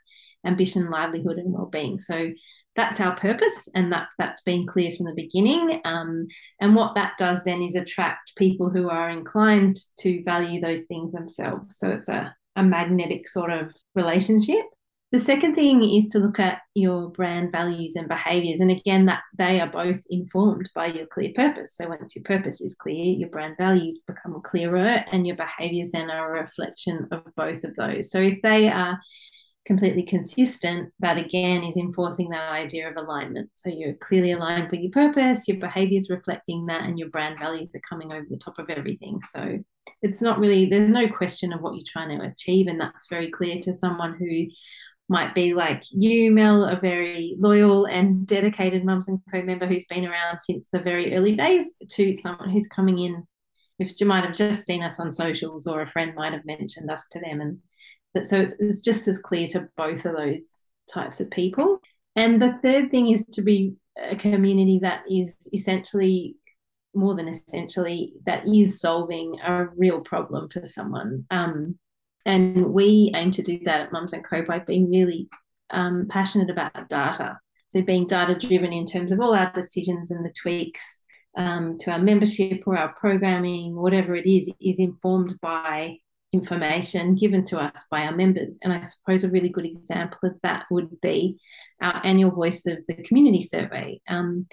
ambition, 0.45 0.91
livelihood, 0.91 1.39
and 1.39 1.53
well-being. 1.53 2.01
So 2.01 2.31
that's 2.75 3.01
our 3.01 3.15
purpose, 3.17 3.69
and 3.75 3.93
that 3.93 4.09
that's 4.19 4.43
been 4.43 4.67
clear 4.67 4.93
from 4.97 5.07
the 5.07 5.15
beginning. 5.15 5.81
Um, 5.85 6.27
and 6.61 6.75
what 6.75 6.95
that 6.95 7.13
does 7.19 7.45
then 7.45 7.63
is 7.63 7.77
attract 7.77 8.37
people 8.37 8.71
who 8.71 8.89
are 8.89 9.11
inclined 9.11 9.77
to 10.01 10.23
value 10.25 10.61
those 10.61 10.85
things 10.85 11.13
themselves. 11.13 11.79
So 11.79 11.91
it's 11.91 12.09
a 12.09 12.35
a 12.57 12.63
magnetic 12.63 13.29
sort 13.29 13.53
of 13.53 13.75
relationship. 13.95 14.65
The 15.13 15.21
second 15.21 15.55
thing 15.55 15.85
is 15.85 16.07
to 16.13 16.19
look 16.19 16.41
at 16.41 16.63
your 16.75 17.11
brand 17.11 17.53
values 17.53 17.97
and 17.97 18.09
behaviors. 18.09 18.61
And 18.61 18.71
again, 18.71 19.05
that 19.07 19.21
they 19.37 19.61
are 19.61 19.67
both 19.67 20.03
informed 20.09 20.71
by 20.75 20.87
your 20.87 21.05
clear 21.05 21.33
purpose. 21.37 21.77
So 21.77 21.87
once 21.87 22.17
your 22.17 22.25
purpose 22.25 22.63
is 22.63 22.75
clear, 22.75 23.05
your 23.05 23.29
brand 23.29 23.57
values 23.59 24.01
become 24.07 24.41
clearer 24.43 25.05
and 25.13 25.27
your 25.27 25.37
behaviors 25.37 25.93
then 25.93 26.11
are 26.11 26.35
a 26.35 26.43
reflection 26.43 27.09
of 27.13 27.25
both 27.37 27.63
of 27.63 27.77
those. 27.77 28.11
So 28.11 28.21
if 28.21 28.41
they 28.41 28.71
are 28.71 28.99
completely 29.67 30.03
consistent, 30.03 30.91
that 31.01 31.19
again 31.19 31.63
is 31.63 31.77
enforcing 31.77 32.31
that 32.31 32.51
idea 32.51 32.89
of 32.89 32.97
alignment. 32.97 33.51
So 33.55 33.69
you're 33.69 33.95
clearly 33.95 34.33
aligned 34.33 34.71
with 34.71 34.81
your 34.81 34.93
purpose, 34.93 35.47
your 35.47 35.59
behaviors 35.59 36.09
reflecting 36.09 36.65
that, 36.67 36.85
and 36.85 36.99
your 36.99 37.11
brand 37.11 37.39
values 37.39 37.75
are 37.75 37.83
coming 37.87 38.13
over 38.13 38.27
the 38.31 38.39
top 38.39 38.59
of 38.59 38.71
everything. 38.71 39.21
So 39.31 39.59
it's 40.01 40.23
not 40.23 40.39
really, 40.39 40.71
there's 40.71 40.91
no 40.91 41.07
question 41.07 41.53
of 41.53 41.61
what 41.61 41.75
you're 41.75 41.85
trying 41.87 42.19
to 42.19 42.25
achieve. 42.25 42.67
And 42.67 42.81
that's 42.81 43.09
very 43.11 43.31
clear 43.31 43.61
to 43.61 43.75
someone 43.75 44.17
who 44.19 44.47
might 45.13 45.35
be 45.35 45.53
like 45.53 45.85
you, 45.91 46.33
Mel, 46.33 46.65
a 46.65 46.81
very 46.81 47.37
loyal 47.39 47.85
and 47.85 48.27
dedicated 48.27 48.85
Mums 48.85 49.09
and 49.09 49.21
Co 49.31 49.43
member 49.43 49.67
who's 49.67 49.85
been 49.85 50.07
around 50.07 50.39
since 50.41 50.69
the 50.73 50.81
very 50.81 51.15
early 51.15 51.37
days, 51.37 51.77
to 51.91 52.17
someone 52.17 52.51
who's 52.51 52.67
coming 52.67 52.99
in. 52.99 53.23
If 53.79 54.01
you 54.01 54.07
might 54.07 54.25
have 54.25 54.35
just 54.35 54.65
seen 54.65 54.83
us 54.83 54.99
on 54.99 55.13
socials, 55.13 55.67
or 55.67 55.83
a 55.83 55.91
friend 55.91 56.15
might 56.15 56.33
have 56.33 56.47
mentioned 56.47 56.91
us 56.91 57.07
to 57.13 57.21
them, 57.21 57.41
and 57.43 57.59
that 58.15 58.27
so 58.27 58.41
it's, 58.41 58.55
it's 58.59 58.81
just 58.81 59.07
as 59.07 59.19
clear 59.19 59.47
to 59.49 59.69
both 59.77 60.07
of 60.07 60.17
those 60.17 60.67
types 60.93 61.21
of 61.21 61.31
people. 61.31 61.79
And 62.17 62.41
the 62.41 62.55
third 62.63 62.91
thing 62.91 63.11
is 63.11 63.25
to 63.33 63.43
be 63.43 63.75
a 63.97 64.17
community 64.17 64.79
that 64.83 65.03
is 65.11 65.37
essentially 65.53 66.37
more 66.95 67.15
than 67.15 67.29
essentially 67.29 68.15
that 68.27 68.47
is 68.47 68.81
solving 68.81 69.39
a 69.41 69.67
real 69.77 70.01
problem 70.01 70.49
for 70.49 70.67
someone. 70.67 71.27
Um, 71.31 71.79
and 72.25 72.73
we 72.73 73.13
aim 73.15 73.31
to 73.33 73.43
do 73.43 73.59
that 73.65 73.81
at 73.81 73.93
Mums 73.93 74.13
and 74.13 74.25
Co 74.25 74.43
by 74.43 74.61
being 74.61 74.91
really 74.91 75.29
um, 75.71 76.07
passionate 76.09 76.51
about 76.51 76.89
data. 76.89 77.39
So 77.69 77.83
being 77.83 78.07
data 78.07 78.35
driven 78.35 78.73
in 78.73 78.85
terms 78.85 79.13
of 79.13 79.21
all 79.21 79.35
our 79.35 79.51
decisions 79.53 80.11
and 80.11 80.25
the 80.25 80.33
tweaks 80.33 81.03
um, 81.37 81.79
to 81.81 81.93
our 81.93 81.99
membership 81.99 82.63
or 82.67 82.77
our 82.77 82.93
programming, 82.95 83.75
whatever 83.75 84.15
it 84.15 84.27
is, 84.27 84.51
is 84.61 84.79
informed 84.79 85.35
by 85.41 85.97
information 86.33 87.15
given 87.15 87.45
to 87.45 87.59
us 87.59 87.87
by 87.91 88.03
our 88.03 88.15
members. 88.15 88.59
And 88.63 88.73
I 88.73 88.83
suppose 88.83 89.25
a 89.25 89.31
really 89.31 89.49
good 89.49 89.67
example 89.67 90.19
of 90.25 90.39
that 90.43 90.65
would 90.71 91.01
be 91.01 91.39
our 91.81 92.01
annual 92.05 92.31
Voice 92.31 92.67
of 92.67 92.85
the 92.87 92.95
Community 92.95 93.43
survey, 93.43 94.01
um, 94.09 94.47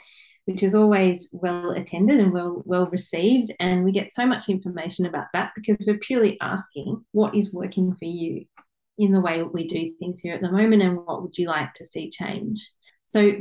which 0.46 0.64
is 0.64 0.76
always 0.76 1.30
well 1.32 1.72
attended 1.72 2.20
and 2.20 2.32
well 2.32 2.62
well 2.66 2.88
received. 2.88 3.52
And 3.60 3.84
we 3.84 3.92
get 3.92 4.12
so 4.12 4.26
much 4.26 4.50
information 4.50 5.06
about 5.06 5.28
that 5.34 5.52
because 5.56 5.78
we're 5.86 5.98
purely 5.98 6.38
asking 6.42 7.04
what 7.12 7.36
is 7.36 7.54
working 7.54 7.96
for 7.96 8.06
you 8.06 8.46
in 8.98 9.12
the 9.14 9.22
way 9.22 9.44
we 9.44 9.66
do 9.66 9.94
things 10.00 10.20
here 10.20 10.34
at 10.34 10.42
the 10.42 10.52
moment, 10.52 10.82
and 10.82 10.98
what 10.98 11.22
would 11.22 11.38
you 11.38 11.48
like 11.48 11.74
to 11.76 11.86
see 11.86 12.10
change. 12.10 12.70
So 13.06 13.34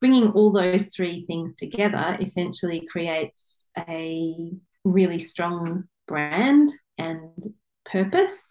bringing 0.00 0.30
all 0.32 0.52
those 0.52 0.94
three 0.94 1.24
things 1.26 1.54
together 1.54 2.18
essentially 2.20 2.86
creates 2.90 3.68
a 3.88 4.52
really 4.84 5.18
strong 5.18 5.84
brand 6.06 6.70
and 6.98 7.54
purpose. 7.86 8.48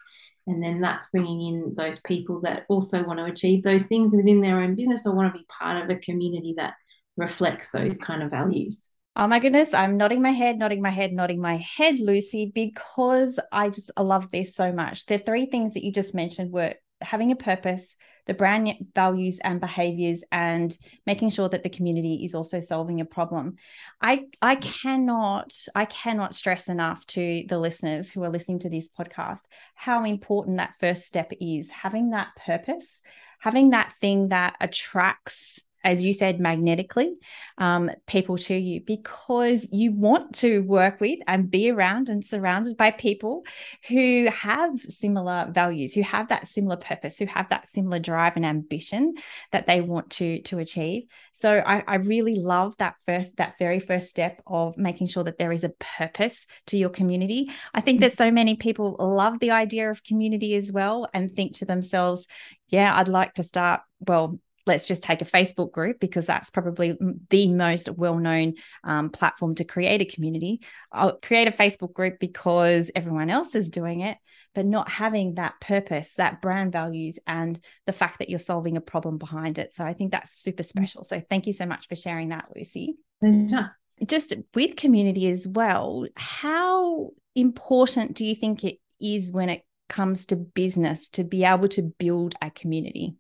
And 0.48 0.64
then 0.64 0.82
that's 0.82 1.10
bringing 1.10 1.42
in 1.42 1.76
those 1.76 2.00
people 2.02 2.42
that 2.42 2.66
also 2.70 3.04
want 3.04 3.20
to 3.20 3.26
achieve 3.26 3.64
those 3.64 3.88
things 3.88 4.16
within 4.16 4.42
their 4.42 4.62
own 4.62 4.76
business 4.76 5.06
or 5.06 5.16
want 5.16 5.34
to 5.34 5.40
be 5.40 5.46
part 5.60 5.84
of 5.84 5.90
a 5.90 6.00
community 6.00 6.54
that 6.58 6.74
reflects 7.18 7.72
those 7.72 7.98
kind 7.98 8.24
of 8.24 8.32
values. 8.32 8.92
Oh 9.18 9.28
my 9.28 9.40
goodness, 9.40 9.74
I'm 9.74 9.96
nodding 9.96 10.22
my 10.22 10.32
head, 10.32 10.58
nodding 10.58 10.82
my 10.82 10.90
head, 10.90 11.14
nodding 11.14 11.40
my 11.40 11.58
head, 11.58 12.00
Lucy, 12.00 12.52
because 12.54 13.40
I 13.50 13.70
just 13.70 13.90
I 13.96 14.02
love 14.02 14.30
this 14.30 14.56
so 14.56 14.74
much. 14.74 15.06
The 15.06 15.18
three 15.18 15.46
things 15.46 15.74
that 15.74 15.86
you 15.86 15.94
just 15.94 16.14
mentioned 16.14 16.52
were 16.52 16.74
having 17.02 17.32
a 17.32 17.36
purpose, 17.38 17.96
the 18.26 18.34
brand 18.34 18.74
values 18.94 19.40
and 19.42 19.62
behaviors, 19.62 20.24
and 20.34 20.76
making 21.06 21.30
sure 21.30 21.48
that 21.48 21.64
the 21.64 21.70
community 21.70 22.26
is 22.26 22.36
also 22.36 22.60
solving 22.60 23.00
a 23.00 23.06
problem. 23.06 23.56
I 24.02 24.26
I 24.42 24.56
cannot 24.56 25.54
I 25.74 25.86
cannot 25.86 26.36
stress 26.36 26.68
enough 26.68 27.06
to 27.08 27.46
the 27.48 27.58
listeners 27.58 28.12
who 28.12 28.22
are 28.24 28.30
listening 28.30 28.60
to 28.60 28.70
this 28.70 28.90
podcast 28.90 29.42
how 29.76 30.04
important 30.04 30.58
that 30.58 30.74
first 30.80 31.06
step 31.06 31.32
is 31.40 31.72
having 31.72 32.10
that 32.10 32.30
purpose, 32.46 33.00
having 33.40 33.70
that 33.70 33.94
thing 33.94 34.30
that 34.30 34.56
attracts 34.60 35.64
as 35.86 36.04
you 36.04 36.14
said, 36.14 36.40
magnetically 36.40 37.14
um, 37.60 37.92
people 38.08 38.38
to 38.38 38.56
you 38.56 38.82
because 38.82 39.68
you 39.72 39.94
want 39.94 40.34
to 40.34 40.64
work 40.64 41.00
with 41.00 41.20
and 41.28 41.52
be 41.52 41.70
around 41.70 42.10
and 42.10 42.26
surrounded 42.26 42.76
by 42.76 42.90
people 42.90 43.46
who 43.88 44.28
have 44.32 44.80
similar 44.90 45.48
values, 45.52 45.94
who 45.94 46.02
have 46.02 46.30
that 46.30 46.48
similar 46.48 46.76
purpose, 46.76 47.20
who 47.20 47.28
have 47.28 47.48
that 47.50 47.68
similar 47.68 48.00
drive 48.00 48.36
and 48.36 48.46
ambition 48.46 49.14
that 49.52 49.68
they 49.68 49.80
want 49.80 50.10
to 50.10 50.42
to 50.42 50.58
achieve. 50.58 51.04
So 51.34 51.60
I, 51.60 51.84
I 51.88 51.96
really 51.96 52.36
love 52.36 52.76
that 52.78 52.96
first, 53.06 53.38
that 53.38 53.60
very 53.60 53.80
first 53.80 54.10
step 54.10 54.42
of 54.48 54.78
making 54.78 55.08
sure 55.08 55.24
that 55.24 55.38
there 55.38 55.52
is 55.52 55.64
a 55.64 55.74
purpose 55.98 56.48
to 56.68 56.78
your 56.78 56.90
community. 56.90 57.52
I 57.76 57.82
think 57.82 58.02
that 58.02 58.14
so 58.14 58.32
many 58.32 58.56
people 58.56 58.96
love 59.00 59.40
the 59.40 59.52
idea 59.52 59.92
of 59.92 60.04
community 60.04 60.56
as 60.56 60.72
well 60.72 61.08
and 61.14 61.32
think 61.32 61.58
to 61.58 61.66
themselves, 61.66 62.28
yeah, 62.70 62.98
I'd 62.98 63.08
like 63.08 63.36
to 63.36 63.44
start 63.44 63.82
well 64.00 64.40
let's 64.66 64.86
just 64.86 65.04
take 65.04 65.22
a 65.22 65.26
Facebook 65.26 65.72
group 65.72 66.00
because 66.00 66.26
that's 66.26 66.50
probably 66.50 66.98
the 67.30 67.48
most 67.52 67.90
well 67.90 68.18
known 68.18 68.56
um, 68.84 69.10
platform 69.10 69.56
to 69.56 69.64
create 69.64 70.02
a 70.02 70.06
community. 70.06 70.62
I'll 70.92 71.18
create 71.18 71.48
a 71.48 71.52
Facebook 71.52 71.94
group 71.94 72.20
because 72.20 72.92
everyone 72.96 73.30
else 73.30 73.56
is 73.56 73.70
doing 73.70 74.02
it, 74.02 74.18
but 74.54 74.66
not 74.66 74.90
having 74.90 75.36
that 75.36 75.54
purpose, 75.62 76.14
that 76.16 76.42
brand 76.42 76.72
values, 76.72 77.20
and 77.28 77.60
the 77.86 77.94
fact 77.94 78.20
that 78.20 78.30
you're 78.30 78.40
solving 78.40 78.78
a 78.78 78.82
problem 78.82 79.18
behind 79.18 79.60
it. 79.60 79.74
So 79.74 79.86
I 79.86 79.94
think 79.94 80.12
that's 80.12 80.32
super 80.32 80.64
mm. 80.64 80.68
special. 80.68 81.04
So 81.04 81.22
thank 81.30 81.48
you 81.48 81.54
so 81.54 81.66
much 81.66 81.88
for 81.88 81.96
sharing 81.96 82.30
that, 82.30 82.46
Lucy. 82.56 82.96
Yeah. 83.22 83.68
Just 84.06 84.34
with 84.54 84.76
community 84.76 85.28
as 85.28 85.48
well, 85.48 86.06
how 86.16 87.12
important 87.36 88.16
do 88.16 88.26
you 88.26 88.36
think 88.36 88.64
it 88.64 88.80
is 89.00 89.32
when 89.32 89.50
it 89.50 89.62
comes 89.88 90.26
to 90.28 90.36
business 90.36 91.10
to 91.10 91.24
be 91.24 91.44
able 91.44 91.70
to 91.70 91.82
build 91.98 92.36
a 92.42 92.50
community? 92.50 93.16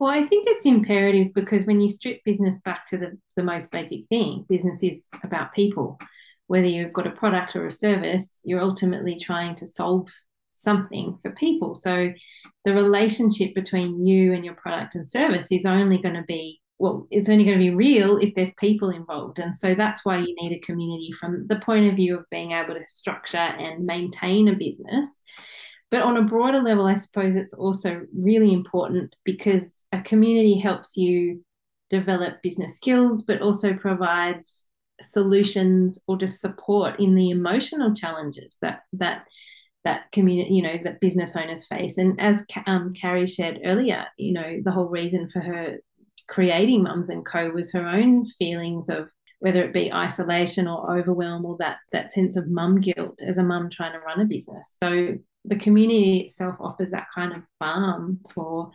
Well, 0.00 0.10
I 0.10 0.26
think 0.26 0.48
it's 0.48 0.64
imperative 0.64 1.34
because 1.34 1.66
when 1.66 1.82
you 1.82 1.90
strip 1.90 2.24
business 2.24 2.58
back 2.62 2.86
to 2.86 2.96
the, 2.96 3.18
the 3.36 3.42
most 3.42 3.70
basic 3.70 4.06
thing, 4.08 4.46
business 4.48 4.82
is 4.82 5.08
about 5.22 5.52
people. 5.52 5.98
Whether 6.46 6.68
you've 6.68 6.94
got 6.94 7.06
a 7.06 7.10
product 7.10 7.54
or 7.54 7.66
a 7.66 7.70
service, 7.70 8.40
you're 8.42 8.62
ultimately 8.62 9.18
trying 9.18 9.56
to 9.56 9.66
solve 9.66 10.08
something 10.54 11.18
for 11.20 11.32
people. 11.32 11.74
So 11.74 12.14
the 12.64 12.72
relationship 12.72 13.54
between 13.54 14.02
you 14.02 14.32
and 14.32 14.42
your 14.42 14.54
product 14.54 14.94
and 14.94 15.06
service 15.06 15.48
is 15.50 15.66
only 15.66 15.98
going 15.98 16.14
to 16.14 16.24
be 16.24 16.60
well, 16.78 17.06
it's 17.10 17.28
only 17.28 17.44
going 17.44 17.58
to 17.58 17.62
be 17.62 17.74
real 17.74 18.16
if 18.16 18.34
there's 18.34 18.54
people 18.54 18.88
involved. 18.88 19.38
And 19.38 19.54
so 19.54 19.74
that's 19.74 20.02
why 20.02 20.16
you 20.16 20.34
need 20.40 20.56
a 20.56 20.60
community 20.60 21.12
from 21.12 21.46
the 21.46 21.56
point 21.56 21.86
of 21.90 21.96
view 21.96 22.16
of 22.16 22.24
being 22.30 22.52
able 22.52 22.72
to 22.72 22.84
structure 22.88 23.36
and 23.36 23.84
maintain 23.84 24.48
a 24.48 24.54
business. 24.54 25.22
But 25.90 26.02
on 26.02 26.16
a 26.16 26.22
broader 26.22 26.62
level, 26.62 26.86
I 26.86 26.94
suppose 26.94 27.34
it's 27.36 27.52
also 27.52 28.02
really 28.16 28.52
important 28.52 29.16
because 29.24 29.82
a 29.92 30.00
community 30.00 30.58
helps 30.58 30.96
you 30.96 31.44
develop 31.90 32.42
business 32.42 32.76
skills, 32.76 33.24
but 33.24 33.42
also 33.42 33.74
provides 33.74 34.66
solutions 35.02 35.98
or 36.06 36.16
just 36.16 36.40
support 36.40 37.00
in 37.00 37.14
the 37.14 37.30
emotional 37.30 37.94
challenges 37.94 38.56
that 38.62 38.82
that 38.92 39.24
that 39.82 40.12
community, 40.12 40.54
you 40.54 40.62
know, 40.62 40.76
that 40.84 41.00
business 41.00 41.34
owners 41.34 41.66
face. 41.66 41.96
And 41.96 42.20
as 42.20 42.44
um, 42.66 42.92
Carrie 42.92 43.26
shared 43.26 43.60
earlier, 43.64 44.06
you 44.18 44.34
know, 44.34 44.60
the 44.62 44.70
whole 44.70 44.88
reason 44.88 45.30
for 45.30 45.40
her 45.40 45.78
creating 46.28 46.82
Mums 46.82 47.08
and 47.08 47.24
Co 47.24 47.50
was 47.50 47.72
her 47.72 47.86
own 47.86 48.26
feelings 48.26 48.88
of 48.88 49.10
whether 49.40 49.62
it 49.64 49.72
be 49.72 49.92
isolation 49.92 50.68
or 50.68 50.98
overwhelm 50.98 51.46
or 51.46 51.56
that 51.58 51.78
that 51.92 52.12
sense 52.12 52.36
of 52.36 52.48
mum 52.48 52.80
guilt 52.80 53.20
as 53.26 53.38
a 53.38 53.42
mum 53.42 53.70
trying 53.70 53.92
to 53.92 53.98
run 54.00 54.20
a 54.20 54.26
business. 54.26 54.76
So 54.78 55.14
the 55.44 55.56
community 55.56 56.18
itself 56.18 56.56
offers 56.60 56.90
that 56.90 57.06
kind 57.14 57.32
of 57.32 57.42
balm 57.58 58.20
for 58.30 58.70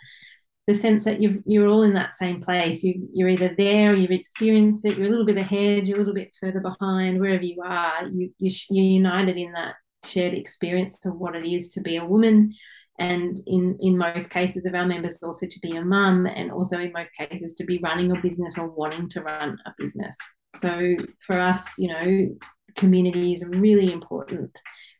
the 0.68 0.74
sense 0.74 1.06
that 1.06 1.22
you've, 1.22 1.44
you're 1.46 1.68
all 1.68 1.84
in 1.84 1.94
that 1.94 2.16
same 2.16 2.42
place. 2.42 2.84
You, 2.84 3.08
you're 3.14 3.30
either 3.30 3.54
there, 3.56 3.92
or 3.92 3.96
you've 3.96 4.10
experienced 4.12 4.84
it, 4.86 4.98
you're 4.98 5.08
a 5.08 5.10
little 5.12 5.26
bit 5.26 5.38
ahead, 5.38 5.88
you're 5.88 5.98
a 5.98 6.00
little 6.00 6.14
bit 6.14 6.36
further 6.40 6.60
behind, 6.60 7.20
wherever 7.20 7.44
you 7.44 7.62
are, 7.64 8.08
you, 8.08 8.34
you, 8.40 8.52
you're 8.72 8.86
united 8.86 9.38
in 9.38 9.52
that 9.54 9.76
shared 10.06 10.34
experience 10.34 11.00
of 11.06 11.16
what 11.18 11.36
it 11.36 11.46
is 11.46 11.70
to 11.70 11.82
be 11.82 11.98
a 11.98 12.06
woman. 12.06 12.54
And 12.98 13.38
in, 13.46 13.78
in 13.82 13.98
most 13.98 14.30
cases 14.30 14.66
of 14.66 14.74
our 14.74 14.86
members, 14.86 15.20
also 15.22 15.46
to 15.46 15.60
be 15.60 15.76
a 15.76 15.84
mum, 15.84 16.26
and 16.26 16.52
also 16.52 16.80
in 16.80 16.94
most 16.94 17.12
cases 17.16 17.54
to 17.56 17.66
be 17.66 17.80
running 17.84 18.12
a 18.12 18.22
business 18.22 18.58
or 18.58 18.70
wanting 18.70 19.10
to 19.10 19.22
run 19.22 19.58
a 19.66 19.74
business. 19.78 20.18
So 20.56 20.96
for 21.20 21.38
us, 21.38 21.78
you 21.78 21.90
know, 21.90 22.36
community 22.76 23.34
is 23.34 23.46
really 23.46 23.92
important 23.92 24.58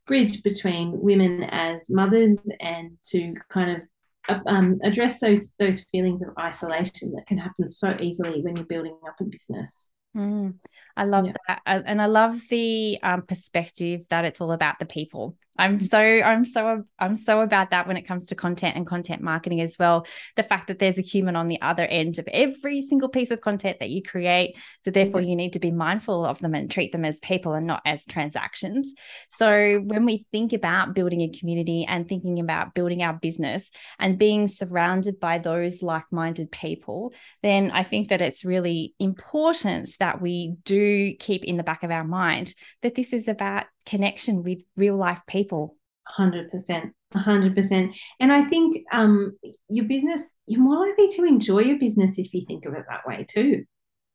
bridge 0.08 0.44
between 0.44 1.00
women 1.00 1.44
as 1.44 1.90
mothers 1.90 2.42
and 2.60 2.98
to 3.06 3.34
kind 3.50 3.72
of 3.72 4.42
um, 4.48 4.80
address 4.84 5.20
those 5.20 5.54
those 5.60 5.86
feelings 5.92 6.22
of 6.22 6.30
isolation 6.40 7.14
that 7.14 7.28
can 7.28 7.38
happen 7.38 7.68
so 7.68 7.96
easily 8.00 8.42
when 8.42 8.56
you're 8.56 8.66
building 8.66 8.98
up 9.08 9.16
a 9.20 9.24
business. 9.24 9.90
Mm, 10.16 10.56
I 10.96 11.04
love 11.04 11.26
yeah. 11.26 11.34
that, 11.48 11.84
and 11.86 12.02
I 12.02 12.06
love 12.06 12.40
the 12.50 13.00
um, 13.04 13.24
perspective 13.24 14.02
that 14.10 14.26
it's 14.26 14.42
all 14.42 14.52
about 14.52 14.80
the 14.80 14.86
people. 14.86 15.36
I'm 15.58 15.80
so 15.80 16.00
I'm 16.00 16.44
so 16.44 16.84
I'm 17.00 17.16
so 17.16 17.42
about 17.42 17.72
that 17.72 17.88
when 17.88 17.96
it 17.96 18.08
comes 18.08 18.26
to 18.28 18.36
content 18.36 18.76
and 18.76 18.86
content 18.86 19.22
marketing 19.22 19.62
as 19.62 19.78
well. 19.80 20.06
The 20.36 20.44
fact 20.44 20.68
that 20.68 20.80
there's 20.80 20.98
a 20.98 21.02
human 21.02 21.36
on 21.36 21.48
the 21.48 21.62
other 21.62 21.86
end 21.86 22.20
of 22.20 22.28
every 22.28 22.82
single 22.82 23.08
piece 23.08 23.32
of 23.32 23.42
content 23.42 23.80
that 23.80 23.90
you 23.90 24.04
create, 24.04 24.58
so 24.84 24.92
therefore 24.92 25.22
mm-hmm. 25.22 25.30
you 25.30 25.36
need 25.36 25.54
to 25.54 25.60
be 25.60 25.72
mindful 25.72 26.26
of 26.26 26.40
them 26.40 26.56
and 26.56 26.70
treat 26.70 26.92
them 26.92 27.06
as 27.06 27.20
people 27.20 27.54
and 27.54 27.66
not 27.66 27.82
as 27.86 28.06
transactions. 28.06 28.94
So 29.30 29.82
when 29.86 30.06
we 30.06 30.26
think 30.32 30.52
about 30.52 30.94
building 30.94 31.22
a 31.22 31.30
community 31.30 31.86
and 31.88 32.08
thinking 32.08 32.40
about 32.40 32.74
building 32.74 33.02
our 33.02 33.14
business 33.14 33.72
and 33.98 34.20
being 34.20 34.48
surrounded 34.48 35.20
by 35.20 35.38
those 35.38 35.82
like-minded 35.82 36.52
people, 36.52 37.14
then 37.44 37.72
I 37.72 37.84
think 37.84 38.10
that 38.10 38.22
it's 38.22 38.44
really 38.44 38.94
important 39.00 39.96
that 40.00 40.22
we 40.22 40.56
do 40.64 41.16
keep 41.16 41.46
in 41.46 41.58
the 41.58 41.64
back 41.64 41.84
of 41.84 41.92
our 41.92 42.04
mind 42.04 42.54
that 42.82 42.96
this 42.96 43.14
is 43.14 43.28
about 43.28 43.66
connection 43.86 44.44
with 44.44 44.64
real 44.76 44.96
life 44.96 45.22
people. 45.28 45.78
100%. 46.18 46.92
100%. 47.14 47.94
And 48.20 48.32
I 48.32 48.44
think 48.46 48.86
um, 48.92 49.38
your 49.70 49.86
business, 49.86 50.32
you're 50.48 50.62
more 50.62 50.88
likely 50.88 51.10
to 51.10 51.24
enjoy 51.24 51.60
your 51.60 51.80
business 51.80 52.18
if 52.18 52.34
you 52.34 52.44
think 52.46 52.66
of 52.66 52.74
it 52.74 52.86
that 52.90 53.08
way 53.08 53.26
too. 53.28 53.66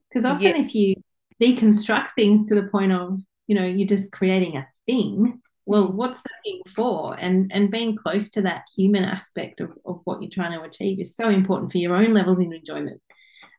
Because 0.08 0.24
often, 0.24 0.56
yes. 0.56 0.66
if 0.66 0.74
you 0.74 0.94
deconstruct 1.40 2.08
things 2.16 2.48
to 2.48 2.54
the 2.54 2.68
point 2.68 2.92
of, 2.92 3.18
you 3.46 3.54
know, 3.54 3.64
you're 3.64 3.88
just 3.88 4.12
creating 4.12 4.56
a 4.56 4.66
thing, 4.86 5.40
well, 5.66 5.88
mm. 5.88 5.94
what's 5.94 6.20
the 6.20 6.30
thing 6.44 6.60
for? 6.74 7.16
And 7.18 7.50
and 7.54 7.70
being 7.70 7.96
close 7.96 8.30
to 8.30 8.42
that 8.42 8.64
human 8.76 9.04
aspect 9.04 9.60
of, 9.60 9.70
of 9.84 10.00
what 10.04 10.20
you're 10.20 10.30
trying 10.30 10.58
to 10.58 10.64
achieve 10.64 11.00
is 11.00 11.14
so 11.14 11.28
important 11.28 11.70
for 11.70 11.78
your 11.78 11.94
own 11.94 12.12
levels 12.12 12.40
of 12.40 12.50
enjoyment 12.50 13.00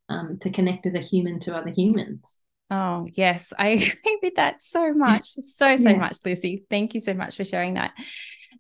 um, 0.09 0.37
to 0.41 0.49
connect 0.49 0.85
as 0.85 0.95
a 0.95 0.99
human 0.99 1.39
to 1.39 1.55
other 1.55 1.71
humans. 1.71 2.41
Oh, 2.71 3.05
yes. 3.13 3.51
I 3.59 3.67
agree 3.69 4.19
with 4.23 4.35
that 4.35 4.63
so 4.63 4.93
much. 4.93 5.27
So, 5.27 5.75
so 5.75 5.89
yeah. 5.89 5.97
much, 5.97 6.17
Lucy. 6.25 6.63
Thank 6.69 6.95
you 6.95 7.01
so 7.01 7.13
much 7.13 7.35
for 7.35 7.43
sharing 7.43 7.75
that. 7.75 7.91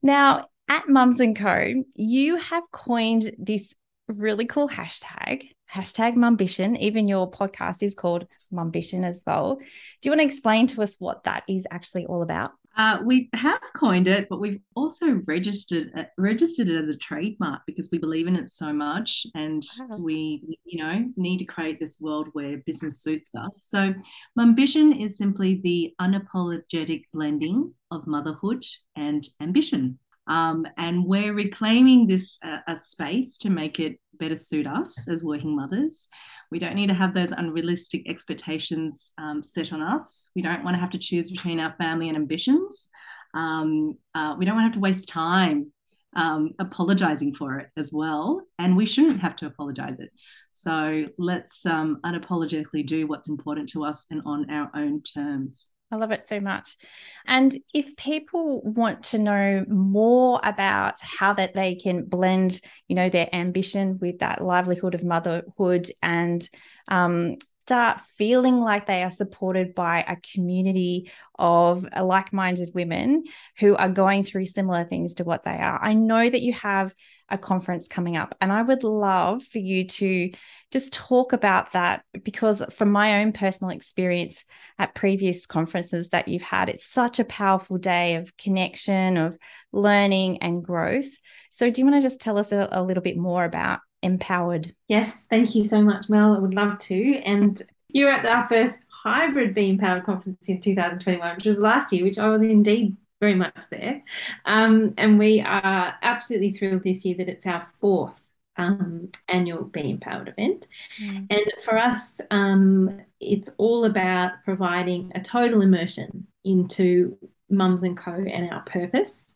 Now, 0.03 0.49
at 0.67 0.89
Mums 0.89 1.19
and 1.21 1.35
Co., 1.35 1.73
you 1.95 2.35
have 2.35 2.63
coined 2.71 3.31
this 3.39 3.73
really 4.07 4.45
cool 4.45 4.67
hashtag, 4.67 5.49
hashtag 5.73 6.15
Mumbition. 6.15 6.75
Even 6.75 7.07
your 7.07 7.31
podcast 7.31 7.81
is 7.81 7.95
called 7.95 8.27
Mumbition 8.51 9.05
as 9.05 9.23
well. 9.25 9.55
Do 9.55 10.09
you 10.09 10.11
want 10.11 10.19
to 10.21 10.25
explain 10.25 10.67
to 10.67 10.83
us 10.83 10.97
what 10.99 11.23
that 11.23 11.43
is 11.47 11.65
actually 11.71 12.05
all 12.05 12.21
about? 12.21 12.51
Uh, 12.77 12.99
we 13.03 13.29
have 13.33 13.61
coined 13.73 14.07
it, 14.07 14.27
but 14.29 14.39
we've 14.39 14.61
also 14.75 15.21
registered 15.25 15.91
uh, 15.97 16.05
registered 16.17 16.69
it 16.69 16.81
as 16.81 16.89
a 16.89 16.95
trademark 16.95 17.61
because 17.67 17.89
we 17.91 17.97
believe 17.97 18.27
in 18.27 18.35
it 18.35 18.49
so 18.49 18.71
much, 18.71 19.25
and 19.35 19.63
wow. 19.79 19.97
we, 19.99 20.57
you 20.63 20.81
know, 20.81 21.05
need 21.17 21.37
to 21.37 21.45
create 21.45 21.79
this 21.79 21.99
world 21.99 22.29
where 22.31 22.63
business 22.65 23.01
suits 23.01 23.35
us. 23.35 23.65
So, 23.67 23.93
Mumbition 24.37 24.93
is 24.93 25.17
simply 25.17 25.59
the 25.63 25.93
unapologetic 25.99 27.03
blending 27.13 27.73
of 27.91 28.07
motherhood 28.07 28.65
and 28.95 29.27
ambition, 29.41 29.99
um, 30.27 30.65
and 30.77 31.05
we're 31.05 31.33
reclaiming 31.33 32.07
this 32.07 32.39
uh, 32.43 32.59
a 32.67 32.77
space 32.77 33.37
to 33.39 33.49
make 33.49 33.81
it 33.81 33.99
better 34.17 34.37
suit 34.37 34.67
us 34.67 35.09
as 35.09 35.23
working 35.23 35.55
mothers. 35.55 36.07
We 36.51 36.59
don't 36.59 36.75
need 36.75 36.87
to 36.87 36.93
have 36.93 37.13
those 37.13 37.31
unrealistic 37.31 38.09
expectations 38.09 39.13
um, 39.17 39.43
set 39.43 39.71
on 39.71 39.81
us. 39.81 40.29
We 40.35 40.41
don't 40.41 40.63
want 40.63 40.75
to 40.75 40.79
have 40.79 40.89
to 40.91 40.97
choose 40.97 41.31
between 41.31 41.59
our 41.59 41.73
family 41.79 42.09
and 42.09 42.17
ambitions. 42.17 42.89
Um, 43.33 43.95
uh, 44.13 44.35
we 44.37 44.45
don't 44.45 44.55
want 44.55 44.65
to 44.65 44.67
have 44.67 44.73
to 44.73 44.79
waste 44.81 45.07
time 45.07 45.71
um, 46.15 46.51
apologizing 46.59 47.35
for 47.35 47.59
it 47.59 47.69
as 47.77 47.91
well. 47.93 48.41
And 48.59 48.75
we 48.75 48.85
shouldn't 48.85 49.21
have 49.21 49.35
to 49.37 49.45
apologize 49.47 49.99
it. 49.99 50.11
So 50.51 51.05
let's 51.17 51.65
um, 51.65 51.99
unapologetically 52.05 52.85
do 52.85 53.07
what's 53.07 53.29
important 53.29 53.69
to 53.69 53.85
us 53.85 54.05
and 54.11 54.21
on 54.25 54.49
our 54.49 54.69
own 54.75 55.01
terms. 55.03 55.69
I 55.91 55.97
love 55.97 56.11
it 56.11 56.23
so 56.23 56.39
much. 56.39 56.77
And 57.25 57.55
if 57.73 57.95
people 57.97 58.61
want 58.63 59.03
to 59.05 59.17
know 59.17 59.65
more 59.67 60.39
about 60.43 60.99
how 61.01 61.33
that 61.33 61.53
they 61.53 61.75
can 61.75 62.05
blend, 62.05 62.61
you 62.87 62.95
know, 62.95 63.09
their 63.09 63.33
ambition 63.33 63.99
with 63.99 64.19
that 64.19 64.43
livelihood 64.43 64.95
of 64.95 65.03
motherhood 65.03 65.89
and 66.01 66.47
um, 66.87 67.35
start 67.61 68.01
feeling 68.17 68.59
like 68.59 68.87
they 68.87 69.03
are 69.03 69.11
supported 69.11 69.75
by 69.75 70.03
a 70.07 70.17
community 70.33 71.11
of 71.37 71.87
uh, 71.95 72.03
like-minded 72.03 72.71
women 72.73 73.23
who 73.59 73.75
are 73.75 73.89
going 73.89 74.23
through 74.23 74.45
similar 74.45 74.83
things 74.83 75.15
to 75.15 75.23
what 75.23 75.43
they 75.43 75.57
are. 75.57 75.79
I 75.79 75.93
know 75.93 76.27
that 76.27 76.41
you 76.41 76.53
have 76.53 76.93
a 77.29 77.37
conference 77.37 77.87
coming 77.87 78.17
up 78.17 78.35
and 78.41 78.51
I 78.51 78.63
would 78.63 78.83
love 78.83 79.43
for 79.43 79.59
you 79.59 79.87
to 79.87 80.31
just 80.71 80.91
talk 80.91 81.33
about 81.33 81.73
that 81.73 82.03
because 82.23 82.63
from 82.73 82.91
my 82.91 83.21
own 83.21 83.31
personal 83.31 83.71
experience 83.71 84.43
at 84.79 84.95
previous 84.95 85.45
conferences 85.45 86.09
that 86.09 86.27
you've 86.27 86.41
had 86.41 86.67
it's 86.67 86.85
such 86.85 87.19
a 87.19 87.25
powerful 87.25 87.77
day 87.77 88.15
of 88.15 88.35
connection 88.35 89.15
of 89.15 89.37
learning 89.71 90.41
and 90.41 90.63
growth 90.63 91.09
so 91.51 91.71
do 91.71 91.79
you 91.79 91.85
want 91.85 91.95
to 91.95 92.05
just 92.05 92.19
tell 92.19 92.37
us 92.37 92.51
a, 92.51 92.67
a 92.73 92.83
little 92.83 93.03
bit 93.03 93.17
more 93.17 93.45
about 93.45 93.79
MPowered 94.03 94.73
yes 94.87 95.25
thank 95.29 95.55
you 95.55 95.63
so 95.63 95.81
much 95.81 96.09
mel 96.09 96.35
i 96.35 96.39
would 96.39 96.53
love 96.53 96.77
to 96.79 97.17
and 97.19 97.61
you're 97.89 98.11
at 98.11 98.25
our 98.25 98.47
first 98.47 98.83
hybrid 98.87 99.53
Be 99.53 99.77
MPowered 99.77 100.05
conference 100.05 100.47
in 100.47 100.59
2021 100.59 101.35
which 101.35 101.45
was 101.45 101.59
last 101.59 101.91
year 101.91 102.03
which 102.03 102.19
i 102.19 102.27
was 102.27 102.41
indeed 102.41 102.95
very 103.19 103.35
much 103.35 103.69
there 103.69 104.03
um, 104.45 104.93
and 104.97 105.19
we 105.19 105.41
are 105.41 105.95
absolutely 106.01 106.51
thrilled 106.51 106.83
this 106.83 107.05
year 107.05 107.15
that 107.17 107.29
it's 107.29 107.45
our 107.45 107.67
fourth 107.79 108.31
um, 108.57 109.09
annual 109.27 109.63
Be 109.63 109.97
MPowered 109.97 110.29
event. 110.29 110.67
Mm. 111.01 111.27
And 111.29 111.51
for 111.63 111.77
us, 111.77 112.21
um, 112.31 113.01
it's 113.19 113.49
all 113.57 113.85
about 113.85 114.43
providing 114.43 115.11
a 115.15 115.21
total 115.21 115.61
immersion 115.61 116.27
into 116.43 117.17
Mums 117.49 117.83
and 117.83 117.97
Co. 117.97 118.11
and 118.13 118.51
our 118.51 118.61
purpose. 118.61 119.33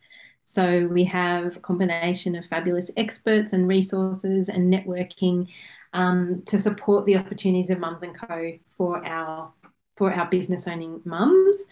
So 0.47 0.85
we 0.85 1.03
have 1.05 1.57
a 1.57 1.59
combination 1.59 2.35
of 2.35 2.45
fabulous 2.45 2.91
experts 2.95 3.51
and 3.51 3.67
resources 3.67 4.47
and 4.47 4.71
networking 4.71 5.47
um, 5.91 6.43
to 6.45 6.59
support 6.59 7.07
the 7.07 7.17
opportunities 7.17 7.71
of 7.71 7.79
Mums 7.79 8.03
and 8.03 8.17
Co. 8.17 8.53
for 8.69 9.03
our 9.03 9.51
for 9.97 10.13
our 10.13 10.27
business 10.29 10.67
owning 10.67 11.01
mums. 11.03 11.65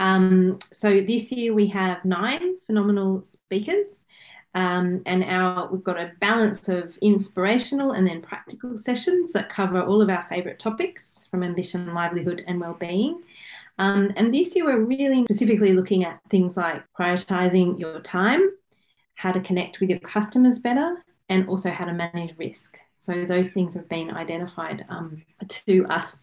Um, 0.00 0.58
so 0.72 1.02
this 1.02 1.30
year 1.30 1.54
we 1.54 1.68
have 1.68 2.04
nine 2.04 2.58
phenomenal 2.66 3.22
speakers. 3.22 4.04
Um, 4.54 5.02
and 5.04 5.22
our 5.22 5.68
we've 5.70 5.84
got 5.84 6.00
a 6.00 6.12
balance 6.18 6.68
of 6.68 6.98
inspirational 7.02 7.92
and 7.92 8.06
then 8.06 8.22
practical 8.22 8.76
sessions 8.76 9.32
that 9.34 9.50
cover 9.50 9.82
all 9.82 10.02
of 10.02 10.08
our 10.08 10.26
favourite 10.28 10.58
topics 10.58 11.28
from 11.30 11.42
ambition, 11.44 11.94
livelihood, 11.94 12.42
and 12.48 12.60
well-being. 12.60 13.22
Um, 13.78 14.12
and 14.16 14.34
this 14.34 14.54
year 14.56 14.64
we're 14.64 14.84
really 14.84 15.24
specifically 15.24 15.72
looking 15.72 16.04
at 16.04 16.20
things 16.30 16.56
like 16.56 16.82
prioritising 16.98 17.78
your 17.78 18.00
time, 18.00 18.50
how 19.14 19.32
to 19.32 19.40
connect 19.40 19.80
with 19.80 19.90
your 19.90 19.98
customers 20.00 20.58
better, 20.58 20.96
and 21.28 21.48
also 21.48 21.70
how 21.70 21.84
to 21.84 21.92
manage 21.92 22.36
risk. 22.38 22.78
So 22.96 23.24
those 23.24 23.50
things 23.50 23.74
have 23.74 23.88
been 23.88 24.10
identified 24.10 24.84
um, 24.88 25.22
to 25.48 25.86
us 25.86 26.22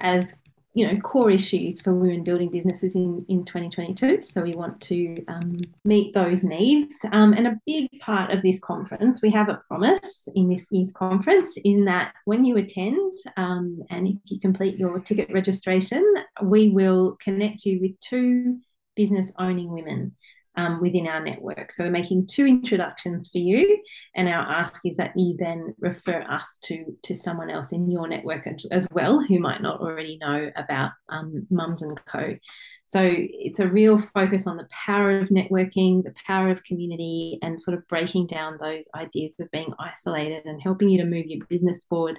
as 0.00 0.38
you 0.76 0.86
know 0.86 0.94
core 1.00 1.30
issues 1.30 1.80
for 1.80 1.94
women 1.94 2.22
building 2.22 2.50
businesses 2.50 2.94
in 2.94 3.24
in 3.30 3.44
2022 3.46 4.20
so 4.22 4.42
we 4.42 4.52
want 4.52 4.78
to 4.82 5.16
um, 5.26 5.56
meet 5.86 6.12
those 6.12 6.44
needs. 6.44 7.02
Um, 7.12 7.32
and 7.32 7.46
a 7.46 7.58
big 7.64 7.88
part 8.00 8.30
of 8.30 8.42
this 8.42 8.60
conference 8.60 9.22
we 9.22 9.30
have 9.30 9.48
a 9.48 9.62
promise 9.68 10.28
in 10.34 10.50
this 10.50 10.68
year's 10.70 10.92
conference 10.92 11.56
in 11.64 11.86
that 11.86 12.12
when 12.26 12.44
you 12.44 12.58
attend 12.58 13.12
um, 13.38 13.82
and 13.88 14.06
if 14.06 14.16
you 14.26 14.38
complete 14.38 14.76
your 14.76 15.00
ticket 15.00 15.32
registration 15.32 16.04
we 16.42 16.68
will 16.68 17.16
connect 17.22 17.64
you 17.64 17.80
with 17.80 17.98
two 18.00 18.58
business 18.96 19.32
owning 19.38 19.72
women 19.72 20.14
um, 20.56 20.80
within 20.80 21.06
our 21.06 21.22
network. 21.22 21.72
So 21.72 21.84
we're 21.84 21.90
making 21.90 22.26
two 22.26 22.46
introductions 22.46 23.28
for 23.30 23.38
you, 23.38 23.82
and 24.14 24.28
our 24.28 24.42
ask 24.42 24.82
is 24.84 24.96
that 24.96 25.12
you 25.16 25.36
then 25.38 25.74
refer 25.78 26.22
us 26.22 26.58
to 26.64 26.84
to 27.04 27.14
someone 27.14 27.50
else 27.50 27.72
in 27.72 27.90
your 27.90 28.08
network 28.08 28.46
as 28.70 28.88
well 28.92 29.22
who 29.22 29.38
might 29.38 29.62
not 29.62 29.80
already 29.80 30.18
know 30.20 30.50
about 30.56 30.92
um, 31.08 31.46
Mums 31.50 31.82
and 31.82 32.00
Co. 32.06 32.36
So 32.84 33.00
it's 33.02 33.58
a 33.58 33.68
real 33.68 33.98
focus 33.98 34.46
on 34.46 34.56
the 34.56 34.68
power 34.70 35.18
of 35.18 35.28
networking, 35.28 36.04
the 36.04 36.14
power 36.24 36.50
of 36.50 36.62
community, 36.62 37.38
and 37.42 37.60
sort 37.60 37.76
of 37.76 37.86
breaking 37.88 38.28
down 38.28 38.58
those 38.60 38.88
ideas 38.94 39.34
of 39.40 39.50
being 39.50 39.72
isolated 39.80 40.46
and 40.46 40.62
helping 40.62 40.88
you 40.88 40.98
to 40.98 41.04
move 41.04 41.26
your 41.26 41.44
business 41.48 41.84
forward 41.88 42.18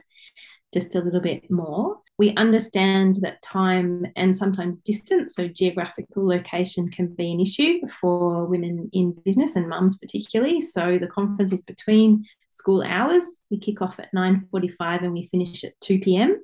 just 0.74 0.96
a 0.96 1.02
little 1.02 1.22
bit 1.22 1.50
more. 1.50 1.98
We 2.18 2.34
understand 2.36 3.16
that 3.22 3.42
time 3.44 4.08
and 4.16 4.36
sometimes 4.36 4.80
distance, 4.80 5.36
so 5.36 5.48
geographical 5.48 6.28
location, 6.28 6.90
can 6.90 7.08
be 7.14 7.32
an 7.32 7.40
issue 7.40 7.88
for 7.88 8.46
women 8.46 8.90
in 8.92 9.16
business 9.24 9.56
and 9.56 9.70
mums 9.70 9.98
particularly. 10.00 10.62
So 10.62 10.98
the 10.98 11.08
conference 11.08 11.54
is 11.54 11.62
between 11.62 12.26
school 12.50 12.84
hours. 12.84 13.42
We 13.52 13.60
kick 13.60 13.82
off 13.82 14.00
at 14.00 14.12
9:45 14.14 15.04
and 15.04 15.14
we 15.14 15.28
finish 15.28 15.64
at 15.64 15.80
2 15.82 16.00
p.m. 16.00 16.42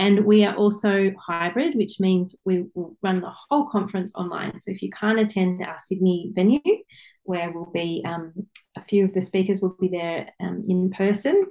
And 0.00 0.24
we 0.24 0.44
are 0.44 0.54
also 0.54 1.12
hybrid, 1.20 1.74
which 1.74 1.98
means 1.98 2.36
we 2.44 2.66
will 2.74 2.96
run 3.02 3.20
the 3.20 3.34
whole 3.48 3.66
conference 3.68 4.14
online. 4.14 4.60
So 4.62 4.70
if 4.70 4.80
you 4.80 4.90
can't 4.90 5.18
attend 5.18 5.62
our 5.62 5.76
Sydney 5.78 6.30
venue, 6.34 6.60
where 7.24 7.50
we'll 7.50 7.72
be 7.72 8.02
um, 8.06 8.32
a 8.76 8.84
few 8.84 9.04
of 9.04 9.12
the 9.12 9.20
speakers 9.20 9.60
will 9.60 9.76
be 9.78 9.88
there 9.88 10.30
um, 10.40 10.64
in 10.68 10.90
person, 10.90 11.46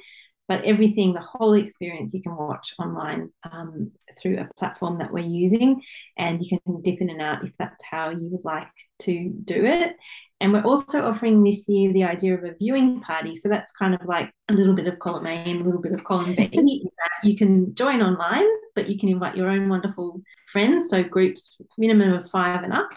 but 0.48 0.64
everything, 0.64 1.14
the 1.14 1.22
whole 1.22 1.54
experience, 1.54 2.14
you 2.14 2.22
can 2.22 2.36
watch 2.36 2.74
online 2.80 3.30
um, 3.52 3.92
through 4.22 4.40
a 4.40 4.50
platform 4.58 4.98
that 5.00 5.12
we're 5.12 5.26
using, 5.26 5.82
and 6.18 6.44
you 6.44 6.58
can 6.58 6.82
dip 6.82 7.02
in 7.02 7.10
and 7.10 7.22
out 7.22 7.44
if 7.44 7.52
that's 7.60 7.84
how 7.84 8.10
you 8.10 8.30
would 8.32 8.46
like 8.46 8.68
to 9.00 9.30
do 9.44 9.66
it. 9.66 9.96
And 10.40 10.54
we're 10.54 10.64
also 10.64 11.04
offering 11.04 11.44
this 11.44 11.68
year 11.68 11.92
the 11.92 12.04
idea 12.04 12.36
of 12.36 12.44
a 12.44 12.54
viewing 12.54 13.02
party. 13.02 13.36
So 13.36 13.50
that's 13.50 13.72
kind 13.72 13.96
of 13.96 14.06
like 14.06 14.32
a 14.50 14.54
little 14.54 14.76
bit 14.76 14.88
of 14.88 15.00
column 15.00 15.26
A 15.26 15.32
and 15.32 15.62
a 15.62 15.64
little 15.64 15.82
bit 15.82 15.94
of 15.94 16.04
column 16.04 16.34
B. 16.36 16.50
you 17.24 17.36
can 17.36 17.74
join 17.74 18.02
online, 18.02 18.48
but 18.76 18.88
you 18.88 19.00
can 19.00 19.10
invite 19.10 19.36
your 19.36 19.50
own 19.50 19.68
wonderful 19.68 20.22
friends. 20.52 20.90
So 20.90 21.04
groups 21.04 21.58
minimum 21.78 22.14
of 22.14 22.30
five 22.30 22.64
and 22.64 22.72
up 22.72 22.92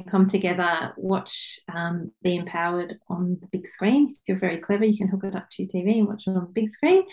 can 0.00 0.10
come 0.10 0.26
together, 0.26 0.92
watch 0.96 1.58
um, 1.74 2.10
Be 2.22 2.38
MPowered 2.38 2.94
on 3.08 3.38
the 3.40 3.48
big 3.52 3.66
screen. 3.68 4.14
If 4.14 4.28
you're 4.28 4.38
very 4.38 4.58
clever, 4.58 4.84
you 4.84 4.96
can 4.96 5.08
hook 5.08 5.24
it 5.24 5.36
up 5.36 5.48
to 5.52 5.62
your 5.62 5.70
TV 5.70 5.98
and 5.98 6.08
watch 6.08 6.24
it 6.26 6.30
on 6.30 6.46
the 6.46 6.52
big 6.52 6.68
screen. 6.68 7.04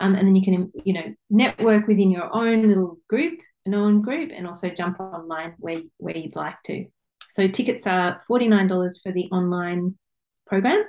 Um, 0.00 0.14
and 0.14 0.26
then 0.26 0.36
you 0.36 0.42
can, 0.42 0.72
you 0.84 0.94
know, 0.94 1.14
network 1.30 1.86
within 1.86 2.10
your 2.10 2.34
own 2.34 2.68
little 2.68 2.98
group, 3.08 3.40
an 3.64 3.74
own 3.74 4.02
group, 4.02 4.30
and 4.34 4.46
also 4.46 4.68
jump 4.68 5.00
online 5.00 5.54
where, 5.58 5.82
where 5.96 6.16
you'd 6.16 6.36
like 6.36 6.62
to. 6.66 6.86
So 7.28 7.48
tickets 7.48 7.86
are 7.86 8.20
$49 8.30 9.02
for 9.02 9.12
the 9.12 9.26
online 9.26 9.96
program 10.46 10.84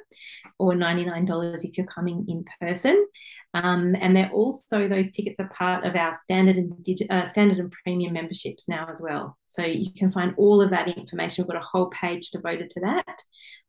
or 0.60 0.74
$99 0.74 1.64
if 1.64 1.78
you're 1.78 1.88
coming 1.88 2.26
in 2.28 2.46
person. 2.60 3.06
Um, 3.54 3.96
and 4.00 4.16
they're 4.16 4.32
also 4.32 4.88
those 4.88 5.12
tickets 5.12 5.40
are 5.40 5.50
part 5.50 5.86
of 5.86 5.96
our 5.96 6.14
standard 6.14 6.58
and 6.58 6.72
digi- 6.84 7.10
uh, 7.10 7.26
standard 7.26 7.58
and 7.58 7.74
premium 7.84 8.14
memberships 8.14 8.68
now 8.68 8.88
as 8.90 9.02
well. 9.02 9.38
So 9.46 9.64
you 9.64 9.92
can 9.98 10.12
find 10.12 10.34
all 10.38 10.62
of 10.62 10.70
that 10.72 10.88
information. 10.90 11.44
We've 11.44 11.54
got 11.54 11.64
a 11.64 11.66
whole 11.66 11.90
page 11.90 12.32
devoted 12.32 12.70
to 12.72 12.82
that 12.82 13.22